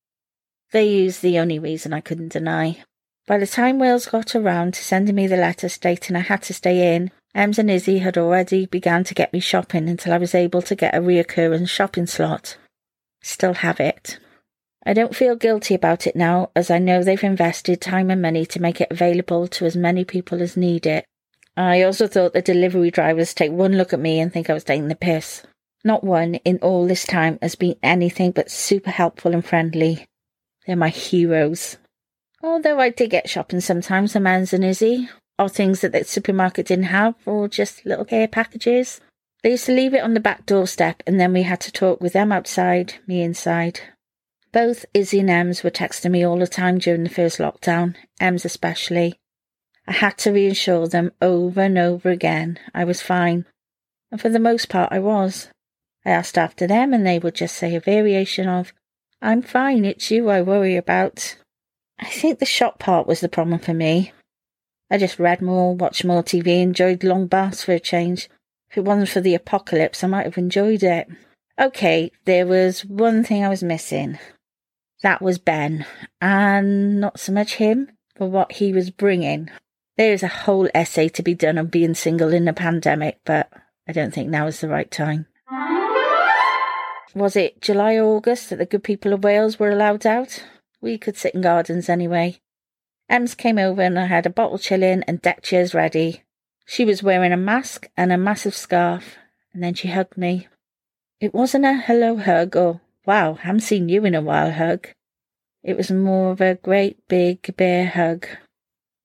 They 0.71 0.89
used 0.89 1.21
the 1.21 1.39
only 1.39 1.59
reason 1.59 1.93
I 1.93 2.01
couldn't 2.01 2.33
deny. 2.33 2.83
By 3.25 3.37
the 3.37 3.47
time 3.47 3.79
Wales 3.79 4.07
got 4.07 4.35
around 4.35 4.73
to 4.73 4.83
sending 4.83 5.15
me 5.15 5.27
the 5.27 5.37
letter 5.37 5.69
stating 5.69 6.15
I 6.15 6.21
had 6.21 6.41
to 6.43 6.53
stay 6.53 6.95
in, 6.95 7.11
Ems 7.33 7.59
and 7.59 7.71
Izzy 7.71 7.99
had 7.99 8.17
already 8.17 8.65
begun 8.65 9.03
to 9.05 9.13
get 9.13 9.31
me 9.31 9.39
shopping 9.39 9.87
until 9.87 10.13
I 10.13 10.17
was 10.17 10.35
able 10.35 10.61
to 10.63 10.75
get 10.75 10.95
a 10.95 10.99
reoccurring 10.99 11.69
shopping 11.69 12.07
slot. 12.07 12.57
Still 13.21 13.53
have 13.53 13.79
it. 13.79 14.19
I 14.85 14.93
don't 14.93 15.15
feel 15.15 15.35
guilty 15.35 15.75
about 15.75 16.07
it 16.07 16.15
now, 16.15 16.49
as 16.55 16.71
I 16.71 16.79
know 16.79 17.03
they've 17.03 17.23
invested 17.23 17.81
time 17.81 18.09
and 18.09 18.21
money 18.21 18.45
to 18.45 18.61
make 18.61 18.79
it 18.81 18.91
available 18.91 19.47
to 19.49 19.65
as 19.65 19.75
many 19.75 20.05
people 20.05 20.41
as 20.41 20.55
need 20.57 20.85
it. 20.85 21.05
I 21.57 21.81
also 21.81 22.07
thought 22.07 22.33
the 22.33 22.41
delivery 22.41 22.91
drivers 22.91 23.33
take 23.33 23.51
one 23.51 23.77
look 23.77 23.91
at 23.91 23.99
me 23.99 24.19
and 24.19 24.31
think 24.31 24.47
I 24.47 24.53
was 24.53 24.63
taking 24.63 24.89
the 24.89 24.95
piss. 24.95 25.41
Not 25.83 26.03
one 26.03 26.35
in 26.35 26.59
all 26.59 26.85
this 26.85 27.03
time 27.03 27.39
has 27.41 27.55
been 27.55 27.75
anything 27.81 28.31
but 28.31 28.51
super 28.51 28.91
helpful 28.91 29.33
and 29.33 29.43
friendly. 29.43 30.05
They're 30.67 30.75
my 30.75 30.89
heroes. 30.89 31.77
Although 32.43 32.79
I 32.79 32.89
did 32.89 33.09
get 33.09 33.27
shopping 33.27 33.59
sometimes 33.59 34.13
from 34.13 34.27
Ems 34.27 34.53
and 34.53 34.63
Izzy, 34.63 35.09
or 35.39 35.49
things 35.49 35.81
that 35.81 35.93
the 35.93 36.03
supermarket 36.03 36.67
didn't 36.67 36.85
have, 36.85 37.15
or 37.25 37.47
just 37.47 37.85
little 37.85 38.05
care 38.05 38.27
packages. 38.27 39.01
They 39.41 39.51
used 39.51 39.65
to 39.65 39.71
leave 39.71 39.95
it 39.95 40.03
on 40.03 40.13
the 40.13 40.19
back 40.19 40.45
doorstep, 40.45 41.01
and 41.07 41.19
then 41.19 41.33
we 41.33 41.43
had 41.43 41.61
to 41.61 41.71
talk 41.71 42.01
with 42.01 42.13
them 42.13 42.31
outside, 42.31 42.95
me 43.07 43.21
inside. 43.23 43.79
Both 44.51 44.85
Izzy 44.93 45.21
and 45.21 45.29
Ems 45.29 45.63
were 45.63 45.71
texting 45.71 46.11
me 46.11 46.23
all 46.23 46.37
the 46.37 46.47
time 46.47 46.77
during 46.77 47.03
the 47.03 47.09
first 47.09 47.39
lockdown, 47.39 47.95
Ems 48.19 48.45
especially. 48.45 49.19
I 49.87 49.93
had 49.93 50.17
to 50.19 50.31
reassure 50.31 50.87
them 50.87 51.13
over 51.21 51.61
and 51.61 51.77
over 51.77 52.09
again 52.09 52.59
I 52.73 52.83
was 52.83 53.01
fine. 53.01 53.45
And 54.11 54.19
for 54.21 54.29
the 54.29 54.39
most 54.39 54.69
part, 54.69 54.91
I 54.91 54.99
was. 54.99 55.49
I 56.05 56.11
asked 56.11 56.37
after 56.37 56.67
them, 56.67 56.93
and 56.93 57.05
they 57.05 57.19
would 57.19 57.35
just 57.35 57.55
say 57.55 57.75
a 57.75 57.79
variation 57.79 58.47
of, 58.47 58.73
I'm 59.21 59.41
fine, 59.41 59.85
it's 59.85 60.11
you 60.11 60.29
I 60.29 60.41
worry 60.41 60.75
about. 60.75 61.37
I 61.99 62.05
think 62.05 62.39
the 62.39 62.45
shop 62.45 62.79
part 62.79 63.07
was 63.07 63.21
the 63.21 63.29
problem 63.29 63.59
for 63.59 63.73
me. 63.73 64.13
I 64.89 64.97
just 64.97 65.19
read 65.19 65.41
more, 65.41 65.75
watched 65.75 66.05
more 66.05 66.23
TV, 66.23 66.61
enjoyed 66.61 67.03
long 67.03 67.27
baths 67.27 67.63
for 67.63 67.73
a 67.73 67.79
change. 67.79 68.29
If 68.69 68.77
it 68.77 68.85
wasn't 68.85 69.09
for 69.09 69.21
the 69.21 69.35
apocalypse, 69.35 70.03
I 70.03 70.07
might 70.07 70.25
have 70.25 70.37
enjoyed 70.37 70.83
it. 70.83 71.07
Okay, 71.59 72.11
there 72.25 72.45
was 72.45 72.85
one 72.85 73.23
thing 73.23 73.43
I 73.43 73.49
was 73.49 73.63
missing. 73.63 74.19
That 75.01 75.21
was 75.21 75.39
Ben, 75.39 75.85
and 76.21 76.99
not 77.01 77.19
so 77.19 77.31
much 77.31 77.55
him, 77.55 77.89
but 78.17 78.27
what 78.27 78.53
he 78.53 78.71
was 78.71 78.91
bringing. 78.91 79.49
There's 79.97 80.21
a 80.21 80.27
whole 80.27 80.69
essay 80.75 81.09
to 81.09 81.23
be 81.23 81.33
done 81.33 81.57
on 81.57 81.67
being 81.67 81.95
single 81.95 82.31
in 82.31 82.47
a 82.47 82.53
pandemic, 82.53 83.19
but 83.25 83.49
I 83.87 83.93
don't 83.93 84.13
think 84.13 84.29
now 84.29 84.45
is 84.45 84.61
the 84.61 84.69
right 84.69 84.89
time. 84.91 85.25
Was 87.15 87.35
it 87.35 87.61
July 87.61 87.95
or 87.95 88.03
August 88.03 88.51
that 88.51 88.57
the 88.57 88.67
good 88.67 88.83
people 88.83 89.11
of 89.11 89.23
Wales 89.23 89.57
were 89.57 89.71
allowed 89.71 90.05
out? 90.05 90.43
We 90.81 90.99
could 90.99 91.17
sit 91.17 91.33
in 91.33 91.41
gardens 91.41 91.89
anyway. 91.89 92.39
Ems 93.09 93.33
came 93.33 93.57
over 93.57 93.81
and 93.81 93.97
I 93.97 94.05
had 94.05 94.27
a 94.27 94.29
bottle 94.29 94.59
chilling 94.59 95.01
and 95.07 95.19
deck 95.19 95.41
chairs 95.41 95.73
ready. 95.73 96.21
She 96.67 96.85
was 96.85 97.01
wearing 97.01 97.31
a 97.31 97.37
mask 97.37 97.89
and 97.97 98.13
a 98.13 98.17
massive 98.17 98.53
scarf, 98.53 99.15
and 99.51 99.63
then 99.63 99.73
she 99.73 99.87
hugged 99.87 100.15
me. 100.15 100.47
It 101.19 101.33
wasn't 101.33 101.65
a 101.65 101.73
hello 101.73 102.17
hug 102.17 102.55
or 102.55 102.81
wow, 103.07 103.33
haven't 103.33 103.61
seen 103.61 103.89
you 103.89 104.05
in 104.05 104.13
a 104.13 104.21
while 104.21 104.51
hug. 104.51 104.89
It 105.63 105.75
was 105.75 105.89
more 105.89 106.33
of 106.33 106.41
a 106.41 106.55
great 106.55 106.99
big 107.07 107.55
bear 107.57 107.87
hug. 107.87 108.27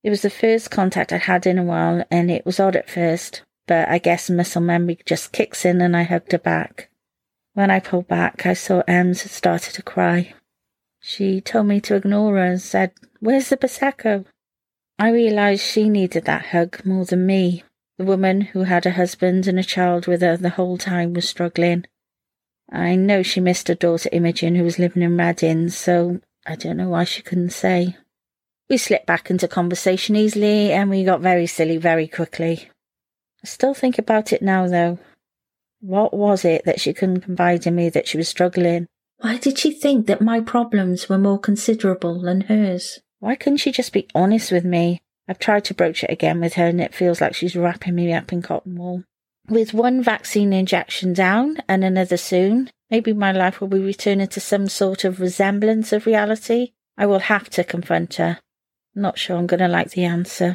It 0.02 0.10
was 0.10 0.22
the 0.22 0.30
first 0.30 0.70
contact 0.70 1.12
I'd 1.12 1.22
had 1.22 1.46
in 1.46 1.58
a 1.58 1.62
while, 1.62 2.04
and 2.10 2.30
it 2.30 2.44
was 2.44 2.58
odd 2.58 2.74
at 2.74 2.90
first, 2.90 3.42
but 3.66 3.88
I 3.88 3.98
guess 3.98 4.28
muscle 4.28 4.60
memory 4.60 4.98
just 5.06 5.32
kicks 5.32 5.64
in 5.64 5.80
and 5.80 5.96
I 5.96 6.02
hugged 6.02 6.32
her 6.32 6.38
back. 6.38 6.90
When 7.54 7.70
I 7.70 7.80
pulled 7.80 8.08
back, 8.08 8.46
I 8.46 8.54
saw 8.54 8.82
Ems 8.88 9.22
had 9.22 9.30
started 9.30 9.74
to 9.74 9.82
cry. 9.82 10.34
She 11.00 11.40
told 11.40 11.66
me 11.66 11.80
to 11.82 11.94
ignore 11.94 12.36
her 12.36 12.44
and 12.44 12.60
said, 12.60 12.92
Where's 13.20 13.48
the 13.48 13.56
Prosecco? 13.56 14.24
I 14.98 15.10
realised 15.10 15.62
she 15.62 15.88
needed 15.88 16.24
that 16.24 16.46
hug 16.46 16.84
more 16.84 17.04
than 17.04 17.26
me. 17.26 17.62
The 17.98 18.04
woman 18.04 18.40
who 18.40 18.62
had 18.64 18.86
a 18.86 18.92
husband 18.92 19.46
and 19.46 19.58
a 19.58 19.64
child 19.64 20.06
with 20.06 20.22
her 20.22 20.36
the 20.36 20.50
whole 20.50 20.78
time 20.78 21.12
was 21.12 21.28
struggling. 21.28 21.84
I 22.70 22.96
know 22.96 23.22
she 23.22 23.40
missed 23.40 23.68
her 23.68 23.74
daughter 23.74 24.08
Imogen, 24.12 24.54
who 24.54 24.64
was 24.64 24.78
living 24.78 25.02
in 25.02 25.16
Reading, 25.16 25.68
so 25.68 26.20
I 26.46 26.56
don't 26.56 26.78
know 26.78 26.88
why 26.88 27.04
she 27.04 27.22
couldn't 27.22 27.50
say. 27.50 27.96
We 28.72 28.78
slipped 28.78 29.04
back 29.04 29.28
into 29.28 29.48
conversation 29.48 30.16
easily 30.16 30.72
and 30.72 30.88
we 30.88 31.04
got 31.04 31.20
very 31.20 31.46
silly 31.46 31.76
very 31.76 32.08
quickly. 32.08 32.70
I 33.44 33.46
still 33.46 33.74
think 33.74 33.98
about 33.98 34.32
it 34.32 34.40
now, 34.40 34.66
though. 34.66 34.98
What 35.82 36.14
was 36.14 36.42
it 36.42 36.64
that 36.64 36.80
she 36.80 36.94
couldn't 36.94 37.20
confide 37.20 37.66
in 37.66 37.74
me 37.74 37.90
that 37.90 38.08
she 38.08 38.16
was 38.16 38.30
struggling? 38.30 38.86
Why 39.18 39.36
did 39.36 39.58
she 39.58 39.72
think 39.72 40.06
that 40.06 40.22
my 40.22 40.40
problems 40.40 41.06
were 41.06 41.18
more 41.18 41.38
considerable 41.38 42.18
than 42.22 42.40
hers? 42.40 42.98
Why 43.18 43.34
couldn't 43.34 43.58
she 43.58 43.72
just 43.72 43.92
be 43.92 44.08
honest 44.14 44.50
with 44.50 44.64
me? 44.64 45.02
I've 45.28 45.38
tried 45.38 45.66
to 45.66 45.74
broach 45.74 46.02
it 46.02 46.10
again 46.10 46.40
with 46.40 46.54
her 46.54 46.68
and 46.68 46.80
it 46.80 46.94
feels 46.94 47.20
like 47.20 47.34
she's 47.34 47.54
wrapping 47.54 47.94
me 47.94 48.10
up 48.14 48.32
in 48.32 48.40
cotton 48.40 48.76
wool. 48.76 49.04
With 49.50 49.74
one 49.74 50.02
vaccine 50.02 50.54
injection 50.54 51.12
down 51.12 51.58
and 51.68 51.84
another 51.84 52.16
soon, 52.16 52.70
maybe 52.90 53.12
my 53.12 53.32
life 53.32 53.60
will 53.60 53.68
be 53.68 53.80
returning 53.80 54.28
to 54.28 54.40
some 54.40 54.66
sort 54.66 55.04
of 55.04 55.20
resemblance 55.20 55.92
of 55.92 56.06
reality. 56.06 56.72
I 56.96 57.04
will 57.04 57.18
have 57.18 57.50
to 57.50 57.64
confront 57.64 58.14
her. 58.14 58.38
Not 58.94 59.18
sure 59.18 59.36
I'm 59.36 59.46
going 59.46 59.60
to 59.60 59.68
like 59.68 59.92
the 59.92 60.04
answer. 60.04 60.54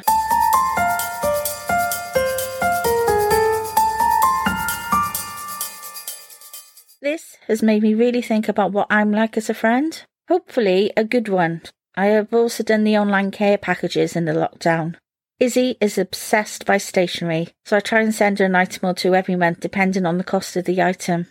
This 7.00 7.36
has 7.48 7.62
made 7.62 7.82
me 7.82 7.94
really 7.94 8.22
think 8.22 8.48
about 8.48 8.70
what 8.72 8.86
I'm 8.90 9.10
like 9.10 9.36
as 9.36 9.50
a 9.50 9.54
friend. 9.54 10.00
Hopefully, 10.28 10.92
a 10.96 11.04
good 11.04 11.28
one. 11.28 11.62
I 11.96 12.06
have 12.06 12.32
also 12.32 12.62
done 12.62 12.84
the 12.84 12.96
online 12.96 13.32
care 13.32 13.58
packages 13.58 14.14
in 14.14 14.24
the 14.24 14.32
lockdown. 14.32 14.94
Izzy 15.40 15.76
is 15.80 15.98
obsessed 15.98 16.64
by 16.64 16.78
stationery, 16.78 17.48
so 17.64 17.76
I 17.76 17.80
try 17.80 18.02
and 18.02 18.14
send 18.14 18.38
her 18.38 18.44
an 18.44 18.54
item 18.54 18.88
or 18.88 18.94
two 18.94 19.14
every 19.14 19.36
month 19.36 19.60
depending 19.60 20.06
on 20.06 20.18
the 20.18 20.24
cost 20.24 20.56
of 20.56 20.64
the 20.64 20.80
item. 20.82 21.26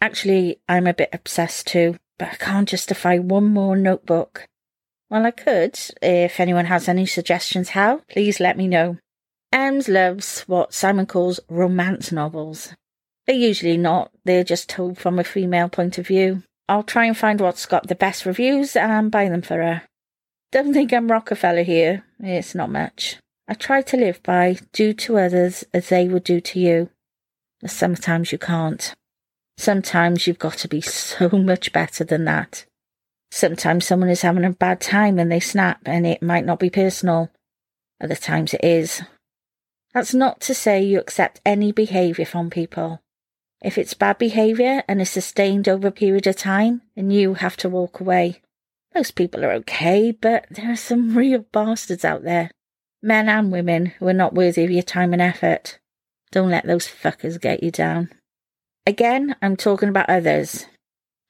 Actually, 0.00 0.60
I'm 0.68 0.86
a 0.86 0.94
bit 0.94 1.10
obsessed 1.12 1.66
too, 1.68 1.96
but 2.18 2.28
I 2.28 2.36
can't 2.36 2.68
justify 2.68 3.18
one 3.18 3.46
more 3.46 3.76
notebook. 3.76 4.46
Well, 5.10 5.26
I 5.26 5.30
could. 5.30 5.78
If 6.02 6.40
anyone 6.40 6.66
has 6.66 6.88
any 6.88 7.06
suggestions 7.06 7.70
how, 7.70 8.02
please 8.08 8.40
let 8.40 8.56
me 8.56 8.68
know. 8.68 8.98
Ems 9.52 9.88
loves 9.88 10.40
what 10.42 10.74
Simon 10.74 11.06
calls 11.06 11.40
romance 11.48 12.10
novels. 12.10 12.74
They're 13.26 13.36
usually 13.36 13.76
not, 13.76 14.10
they're 14.24 14.44
just 14.44 14.68
told 14.68 14.98
from 14.98 15.18
a 15.18 15.24
female 15.24 15.68
point 15.68 15.96
of 15.98 16.06
view. 16.06 16.42
I'll 16.68 16.82
try 16.82 17.04
and 17.04 17.16
find 17.16 17.40
what's 17.40 17.66
got 17.66 17.86
the 17.86 17.94
best 17.94 18.26
reviews 18.26 18.76
and 18.76 19.10
buy 19.10 19.28
them 19.28 19.42
for 19.42 19.56
her. 19.56 19.82
Don't 20.52 20.72
think 20.72 20.92
I'm 20.92 21.10
Rockefeller 21.10 21.62
here, 21.62 22.04
it's 22.20 22.54
not 22.54 22.70
much. 22.70 23.16
I 23.46 23.54
try 23.54 23.82
to 23.82 23.96
live 23.96 24.22
by 24.22 24.58
do 24.72 24.92
to 24.94 25.18
others 25.18 25.64
as 25.74 25.88
they 25.88 26.08
would 26.08 26.24
do 26.24 26.40
to 26.40 26.60
you. 26.60 26.90
Sometimes 27.66 28.32
you 28.32 28.38
can't. 28.38 28.94
Sometimes 29.58 30.26
you've 30.26 30.38
got 30.38 30.58
to 30.58 30.68
be 30.68 30.80
so 30.80 31.28
much 31.30 31.72
better 31.72 32.04
than 32.04 32.24
that. 32.24 32.64
Sometimes 33.34 33.84
someone 33.84 34.10
is 34.10 34.22
having 34.22 34.44
a 34.44 34.50
bad 34.50 34.80
time 34.80 35.18
and 35.18 35.28
they 35.28 35.40
snap, 35.40 35.80
and 35.86 36.06
it 36.06 36.22
might 36.22 36.46
not 36.46 36.60
be 36.60 36.70
personal. 36.70 37.32
Other 38.00 38.14
times 38.14 38.54
it 38.54 38.62
is. 38.62 39.02
That's 39.92 40.14
not 40.14 40.40
to 40.42 40.54
say 40.54 40.84
you 40.84 41.00
accept 41.00 41.40
any 41.44 41.72
behaviour 41.72 42.26
from 42.26 42.48
people. 42.48 43.02
If 43.60 43.76
it's 43.76 43.92
bad 43.92 44.18
behaviour 44.18 44.84
and 44.86 45.00
is 45.00 45.10
sustained 45.10 45.68
over 45.68 45.88
a 45.88 45.90
period 45.90 46.28
of 46.28 46.36
time, 46.36 46.82
then 46.94 47.10
you 47.10 47.34
have 47.34 47.56
to 47.56 47.68
walk 47.68 47.98
away. 47.98 48.40
Most 48.94 49.16
people 49.16 49.44
are 49.44 49.52
okay, 49.54 50.12
but 50.12 50.46
there 50.52 50.70
are 50.70 50.76
some 50.76 51.16
real 51.18 51.40
bastards 51.50 52.04
out 52.04 52.22
there. 52.22 52.52
Men 53.02 53.28
and 53.28 53.50
women 53.50 53.86
who 53.98 54.06
are 54.06 54.12
not 54.12 54.34
worthy 54.34 54.62
of 54.62 54.70
your 54.70 54.84
time 54.84 55.12
and 55.12 55.20
effort. 55.20 55.80
Don't 56.30 56.50
let 56.50 56.66
those 56.66 56.86
fuckers 56.86 57.40
get 57.40 57.64
you 57.64 57.72
down. 57.72 58.10
Again, 58.86 59.34
I'm 59.42 59.56
talking 59.56 59.88
about 59.88 60.08
others. 60.08 60.66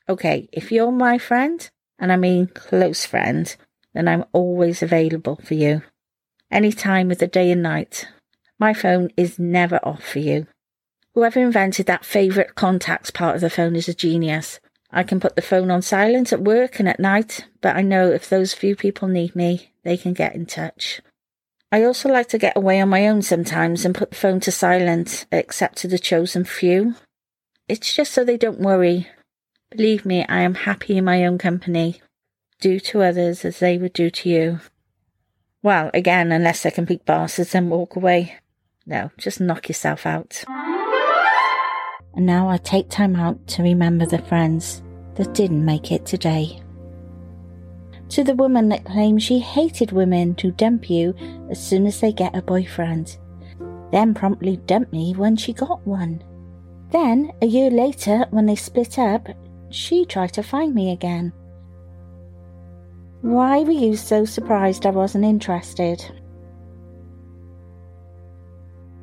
Okay, 0.07 0.51
if 0.53 0.71
you're 0.71 0.93
my 0.93 1.17
friend, 1.17 1.71
and 2.05 2.13
I 2.13 2.17
mean 2.17 2.49
close 2.49 3.07
friend, 3.07 3.57
then 3.95 4.09
I'm 4.09 4.27
always 4.35 4.83
available 4.83 5.41
for 5.43 5.55
you. 5.55 5.81
Any 6.51 6.71
time 6.71 7.11
of 7.11 7.17
the 7.17 7.27
day 7.27 7.51
and 7.51 7.63
night. 7.63 8.07
My 8.59 8.75
phone 8.75 9.09
is 9.17 9.39
never 9.39 9.81
off 9.83 10.05
for 10.05 10.19
you. 10.19 10.47
Whoever 11.15 11.41
invented 11.41 11.87
that 11.87 12.05
favourite 12.05 12.57
contacts 12.57 13.11
part 13.11 13.37
of 13.37 13.41
the 13.41 13.49
phone 13.49 13.75
is 13.75 13.89
a 13.89 13.95
genius. 13.95 14.61
I 14.91 15.03
can 15.03 15.19
put 15.19 15.35
the 15.35 15.41
phone 15.41 15.71
on 15.71 15.81
silent 15.81 16.31
at 16.31 16.43
work 16.45 16.79
and 16.79 16.87
at 16.91 17.01
night, 17.01 17.47
but 17.63 17.75
I 17.75 17.81
know 17.81 18.13
if 18.13 18.29
those 18.29 18.53
few 18.53 18.77
people 18.77 19.09
need 19.09 19.35
me, 19.35 19.73
they 19.83 19.97
can 19.97 20.13
get 20.13 20.35
in 20.35 20.45
touch. 20.45 21.01
I 21.73 21.85
also 21.85 22.11
like 22.11 22.29
to 22.29 22.39
get 22.39 22.55
away 22.55 22.83
on 22.83 22.91
my 22.91 23.09
own 23.09 23.23
sometimes 23.23 23.87
and 23.87 23.95
put 23.95 24.11
the 24.11 24.17
phone 24.17 24.41
to 24.41 24.53
silent, 24.53 25.25
except 25.33 25.79
to 25.79 25.89
the 25.89 25.99
chosen 25.99 26.45
few. 26.45 26.97
It's 27.67 27.95
just 27.95 28.13
so 28.13 28.25
they 28.25 28.37
don't 28.37 28.61
worry, 28.61 29.09
Believe 29.77 30.07
me, 30.07 30.25
I 30.29 30.43
am 30.43 30.55
happy 30.55 30.97
in 30.97 31.05
my 31.05 31.27
own 31.27 31.37
company. 31.37 32.01
Do 32.61 32.79
to 32.79 33.03
others 33.03 33.45
as 33.45 33.59
they 33.59 33.77
would 33.77 33.93
do 33.93 34.09
to 34.09 34.29
you. 34.29 34.61
Well, 35.65 35.91
again, 35.93 36.31
unless 36.31 36.63
they're 36.63 36.71
complete 36.71 37.05
bastards, 37.05 37.53
then 37.53 37.71
walk 37.71 37.97
away. 37.97 38.37
No, 38.87 39.11
just 39.19 39.41
knock 39.41 39.69
yourself 39.69 40.07
out. 40.07 40.45
And 42.15 42.25
now 42.25 42.49
I 42.49 42.59
take 42.59 42.89
time 42.89 43.17
out 43.17 43.49
to 43.49 43.65
remember 43.65 44.07
the 44.07 44.23
friends 44.23 44.81
that 45.17 45.35
didn't 45.35 45.65
make 45.65 45.91
it 45.91 46.07
today. 46.07 46.61
To 48.11 48.23
the 48.23 48.37
woman 48.37 48.69
that 48.69 48.85
claims 48.85 49.25
she 49.25 49.41
hated 49.41 49.91
women 49.91 50.37
who 50.41 50.53
dump 50.53 50.89
you 50.89 51.17
as 51.51 51.61
soon 51.61 51.85
as 51.87 51.99
they 51.99 52.13
get 52.13 52.37
a 52.37 52.43
boyfriend, 52.43 53.17
then 53.91 54.15
promptly 54.15 54.59
dumped 54.59 54.93
me 54.93 55.15
when 55.17 55.37
she 55.37 55.53
got 55.53 55.85
one. 55.85 56.23
Then, 56.93 57.33
a 57.43 57.47
year 57.47 57.71
later, 57.71 58.27
when 58.31 58.47
they 58.47 58.55
split 58.55 59.01
up, 59.01 59.29
she 59.71 60.05
tried 60.05 60.33
to 60.35 60.43
find 60.43 60.75
me 60.75 60.93
again. 60.93 61.33
Why 63.23 63.61
were 63.63 63.71
you 63.71 63.97
so 63.97 64.25
surprised 64.25 64.85
I 64.85 64.91
wasn't 64.91 65.25
interested? 65.25 66.05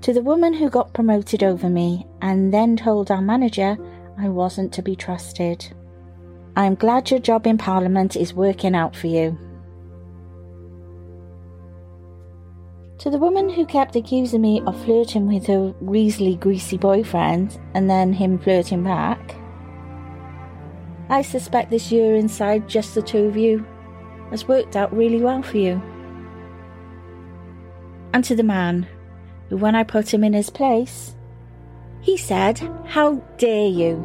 To 0.02 0.14
the 0.14 0.22
woman 0.22 0.54
who 0.54 0.70
got 0.70 0.94
promoted 0.94 1.44
over 1.44 1.70
me 1.70 2.08
and 2.22 2.54
then 2.54 2.76
told 2.76 3.12
our 3.12 3.22
manager 3.22 3.78
I 4.18 4.30
wasn't 4.30 4.74
to 4.74 4.82
be 4.82 4.96
trusted. 4.96 5.74
I 6.56 6.66
am 6.66 6.76
glad 6.76 7.10
your 7.10 7.20
job 7.20 7.48
in 7.48 7.58
Parliament 7.58 8.16
is 8.16 8.34
working 8.34 8.76
out 8.76 8.96
for 8.96 9.08
you. 9.08 9.38
To 13.00 13.10
the 13.10 13.18
woman 13.18 13.50
who 13.50 13.66
kept 13.66 13.96
accusing 13.96 14.42
me 14.42 14.62
of 14.68 14.80
flirting 14.84 15.26
with 15.26 15.48
her 15.48 15.74
greasy, 15.84 16.36
greasy 16.36 16.78
boyfriend 16.78 17.60
and 17.74 17.90
then 17.90 18.14
him 18.14 18.38
flirting 18.38 18.84
back, 18.84 19.36
I 21.12 21.24
suspect 21.24 21.70
this 21.70 21.92
year 21.92 22.16
inside 22.16 22.70
just 22.70 22.96
the 22.96 23.02
two 23.02 23.26
of 23.26 23.36
you 23.36 23.66
has 24.30 24.48
worked 24.48 24.78
out 24.78 24.96
really 24.96 25.22
well 25.22 25.44
for 25.44 25.58
you. 25.58 25.82
And 28.14 28.24
to 28.24 28.34
the 28.34 28.44
man 28.44 28.88
who, 29.50 29.58
when 29.58 29.76
I 29.76 29.84
put 29.84 30.14
him 30.14 30.24
in 30.24 30.32
his 30.32 30.50
place, 30.50 31.14
he 32.00 32.16
said, 32.16 32.60
How 32.86 33.16
dare 33.38 33.68
you? 33.68 33.98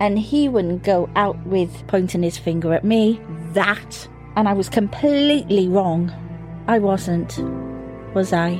And 0.00 0.18
he 0.18 0.48
wouldn't 0.48 0.82
go 0.82 1.08
out 1.14 1.38
with 1.46 1.86
pointing 1.86 2.24
his 2.24 2.36
finger 2.36 2.74
at 2.74 2.84
me. 2.84 3.20
That. 3.52 4.08
And 4.34 4.48
I 4.48 4.52
was 4.52 4.68
completely 4.68 5.68
wrong. 5.68 6.10
I 6.66 6.80
wasn't. 6.80 7.38
Was 8.12 8.32
I? 8.32 8.58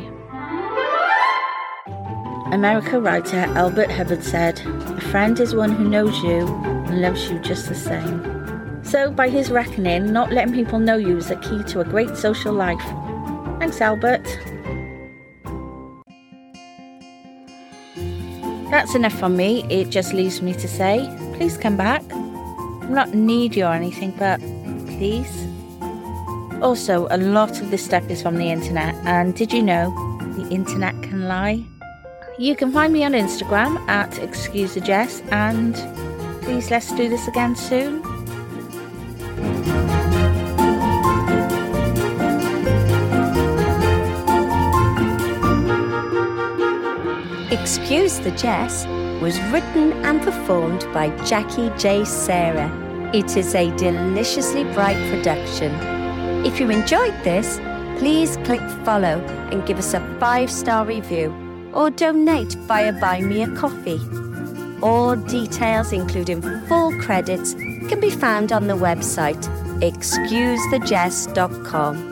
America 2.52 3.00
writer 3.00 3.38
Albert 3.54 3.92
Hubbard 3.92 4.24
said, 4.24 4.58
A 4.66 5.00
friend 5.00 5.38
is 5.38 5.54
one 5.54 5.70
who 5.70 5.88
knows 5.88 6.20
you 6.20 6.48
and 6.88 7.00
loves 7.00 7.30
you 7.30 7.38
just 7.38 7.68
the 7.68 7.76
same. 7.76 8.82
So, 8.82 9.08
by 9.12 9.28
his 9.28 9.52
reckoning, 9.52 10.12
not 10.12 10.32
letting 10.32 10.52
people 10.52 10.80
know 10.80 10.96
you 10.96 11.16
is 11.16 11.28
the 11.28 11.36
key 11.36 11.62
to 11.72 11.80
a 11.80 11.84
great 11.84 12.16
social 12.16 12.52
life. 12.52 12.82
Thanks, 13.60 13.80
Albert. 13.80 14.24
That's 18.68 18.96
enough 18.96 19.16
from 19.16 19.36
me. 19.36 19.64
It 19.70 19.90
just 19.90 20.12
leaves 20.12 20.42
me 20.42 20.52
to 20.54 20.66
say, 20.66 21.08
please 21.36 21.56
come 21.56 21.76
back. 21.76 22.02
I'm 22.12 22.92
not 22.92 23.14
needy 23.14 23.62
or 23.62 23.72
anything, 23.72 24.10
but 24.18 24.40
please. 24.98 25.46
Also, 26.60 27.06
a 27.10 27.16
lot 27.16 27.60
of 27.60 27.70
this 27.70 27.84
stuff 27.84 28.10
is 28.10 28.20
from 28.20 28.38
the 28.38 28.50
internet, 28.50 28.96
and 29.04 29.36
did 29.36 29.52
you 29.52 29.62
know 29.62 29.94
the 30.36 30.48
internet 30.50 31.00
can 31.02 31.28
lie? 31.28 31.64
You 32.40 32.56
can 32.56 32.72
find 32.72 32.90
me 32.90 33.04
on 33.04 33.12
Instagram 33.12 33.86
at 33.86 34.18
Excuse 34.18 34.72
the 34.72 34.80
Jess, 34.80 35.20
and 35.30 35.74
please 36.40 36.70
let's 36.70 36.90
do 36.90 37.06
this 37.06 37.28
again 37.28 37.54
soon. 37.54 37.98
Excuse 47.52 48.20
the 48.20 48.30
Jess 48.30 48.86
was 49.20 49.38
written 49.52 49.92
and 50.06 50.22
performed 50.22 50.86
by 50.94 51.10
Jacquie 51.26 51.78
J. 51.78 52.06
Sarah. 52.06 52.72
It 53.12 53.36
is 53.36 53.54
a 53.54 53.70
deliciously 53.76 54.64
bright 54.72 54.96
production. 55.12 55.74
If 56.46 56.58
you 56.58 56.70
enjoyed 56.70 57.22
this, 57.22 57.58
please 57.98 58.38
click 58.44 58.62
follow 58.86 59.20
and 59.52 59.66
give 59.66 59.78
us 59.78 59.92
a 59.92 60.00
five 60.18 60.50
star 60.50 60.86
review 60.86 61.49
or 61.72 61.90
donate 61.90 62.54
via 62.66 62.92
Buy 62.92 63.20
Me 63.20 63.42
a 63.42 63.48
Coffee. 63.48 64.00
All 64.82 65.16
details, 65.16 65.92
including 65.92 66.42
full 66.66 66.92
credits, 67.00 67.54
can 67.88 68.00
be 68.00 68.10
found 68.10 68.52
on 68.52 68.66
the 68.66 68.76
website 68.76 69.42
excusethejess.com. 69.80 72.09